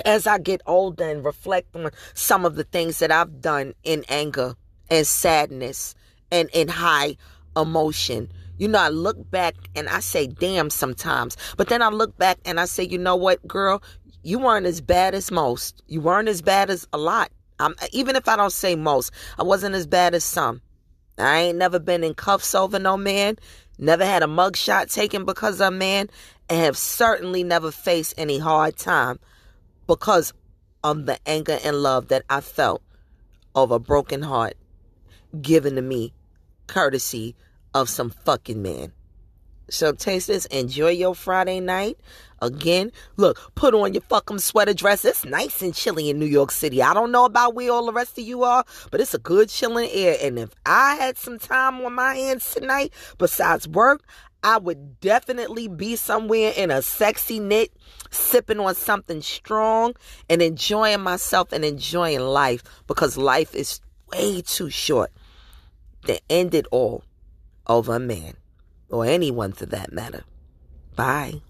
as 0.04 0.28
I 0.28 0.40
get 0.40 0.62
older 0.66 1.08
and 1.08 1.24
reflect 1.24 1.76
on 1.76 1.92
some 2.14 2.46
of 2.46 2.56
the 2.56 2.64
things 2.64 3.00
that 3.00 3.12
I've 3.12 3.42
done 3.42 3.74
in 3.84 4.04
anger 4.10 4.56
and 4.90 5.08
sadness 5.08 5.96
and 6.32 6.50
in 6.52 6.68
high 6.68 7.18
emotion. 7.56 8.32
You 8.58 8.68
know, 8.68 8.80
I 8.80 8.90
look 8.90 9.30
back 9.30 9.56
and 9.76 9.90
I 9.90 10.00
say, 10.00 10.28
damn, 10.28 10.70
sometimes. 10.70 11.38
But 11.58 11.68
then 11.68 11.82
I 11.82 11.90
look 11.90 12.18
back 12.18 12.40
and 12.46 12.60
I 12.60 12.66
say, 12.66 12.84
you 12.84 12.98
know 12.98 13.16
what, 13.16 13.46
girl? 13.48 13.84
You 14.26 14.40
weren't 14.40 14.66
as 14.66 14.82
bad 14.82 15.14
as 15.14 15.30
most. 15.30 15.84
You 15.86 16.02
weren't 16.02 16.30
as 16.30 16.42
bad 16.42 16.72
as 16.72 16.88
a 16.92 16.98
lot. 16.98 17.32
I'm, 17.60 17.76
even 17.92 18.16
if 18.16 18.28
I 18.28 18.36
don't 18.36 18.52
say 18.52 18.76
most, 18.76 19.14
I 19.38 19.44
wasn't 19.44 19.76
as 19.76 19.86
bad 19.86 20.16
as 20.16 20.24
some. 20.24 20.64
I 21.20 21.42
ain't 21.42 21.60
never 21.60 21.78
been 21.78 22.04
in 22.04 22.16
cuffs 22.16 22.56
over 22.56 22.80
no 22.80 22.98
man, 22.98 23.38
never 23.78 24.04
had 24.04 24.24
a 24.24 24.26
mugshot 24.26 24.92
taken 24.92 25.26
because 25.26 25.62
of 25.62 25.68
a 25.68 25.78
man, 25.78 26.10
and 26.50 26.60
have 26.60 26.76
certainly 26.76 27.44
never 27.44 27.70
faced 27.70 28.16
any 28.18 28.40
hard 28.40 28.78
time 28.78 29.20
because 29.86 30.34
of 30.84 31.06
the 31.06 31.20
anger 31.28 31.60
and 31.64 31.84
love 31.84 32.08
that 32.08 32.24
I 32.28 32.42
felt 32.42 32.82
of 33.54 33.70
a 33.70 33.78
broken 33.78 34.24
heart 34.24 34.56
given 35.40 35.76
to 35.76 35.84
me 35.84 36.14
courtesy 36.66 37.36
of 37.76 37.90
some 37.90 38.10
fucking 38.10 38.60
man. 38.60 38.92
So, 39.70 39.92
taste 39.94 40.28
this. 40.28 40.46
enjoy 40.46 40.92
your 40.92 41.16
Friday 41.16 41.60
night. 41.60 41.98
Again, 42.42 42.92
look, 43.18 43.40
put 43.56 43.74
on 43.74 43.94
your 43.94 44.02
fucking 44.02 44.40
sweater 44.40 44.74
dress. 44.74 45.06
It's 45.06 45.26
nice 45.26 45.62
and 45.62 45.74
chilly 45.74 46.10
in 46.10 46.20
New 46.20 46.26
York 46.26 46.52
City. 46.52 46.84
I 46.84 46.94
don't 46.94 47.12
know 47.12 47.26
about 47.26 47.56
where 47.56 47.72
all 47.72 47.86
the 47.86 47.94
rest 47.94 48.20
of 48.20 48.26
you 48.26 48.44
are, 48.44 48.64
but 48.92 49.02
it's 49.02 49.14
a 49.14 49.20
good 49.20 49.50
chilling 49.50 49.90
air. 49.92 50.18
And 50.22 50.38
if 50.38 50.52
I 50.66 50.96
had 50.96 51.18
some 51.18 51.40
time 51.40 51.82
on 51.82 51.94
my 51.96 52.16
hands 52.16 52.54
tonight, 52.54 52.94
besides 53.18 53.68
work, 53.68 54.04
I 54.44 54.58
would 54.60 55.00
definitely 55.00 55.68
be 55.68 55.96
somewhere 55.96 56.54
in 56.56 56.70
a 56.70 56.84
sexy 56.84 57.40
knit, 57.40 57.72
sipping 58.12 58.60
on 58.60 58.76
something 58.76 59.24
strong 59.24 59.96
and 60.30 60.42
enjoying 60.42 61.02
myself 61.02 61.52
and 61.52 61.66
enjoying 61.66 62.20
life 62.20 62.62
because 62.86 63.18
life 63.18 63.56
is 63.56 63.80
way 64.12 64.42
too 64.42 64.70
short 64.70 65.12
to 66.06 66.20
end 66.30 66.54
it 66.54 66.68
all 66.70 67.04
over 67.66 67.96
a 67.96 68.00
man 68.00 68.36
or 68.90 69.06
anyone 69.06 69.52
for 69.52 69.66
that 69.68 69.92
matter. 69.92 70.24
Bye. 70.96 71.42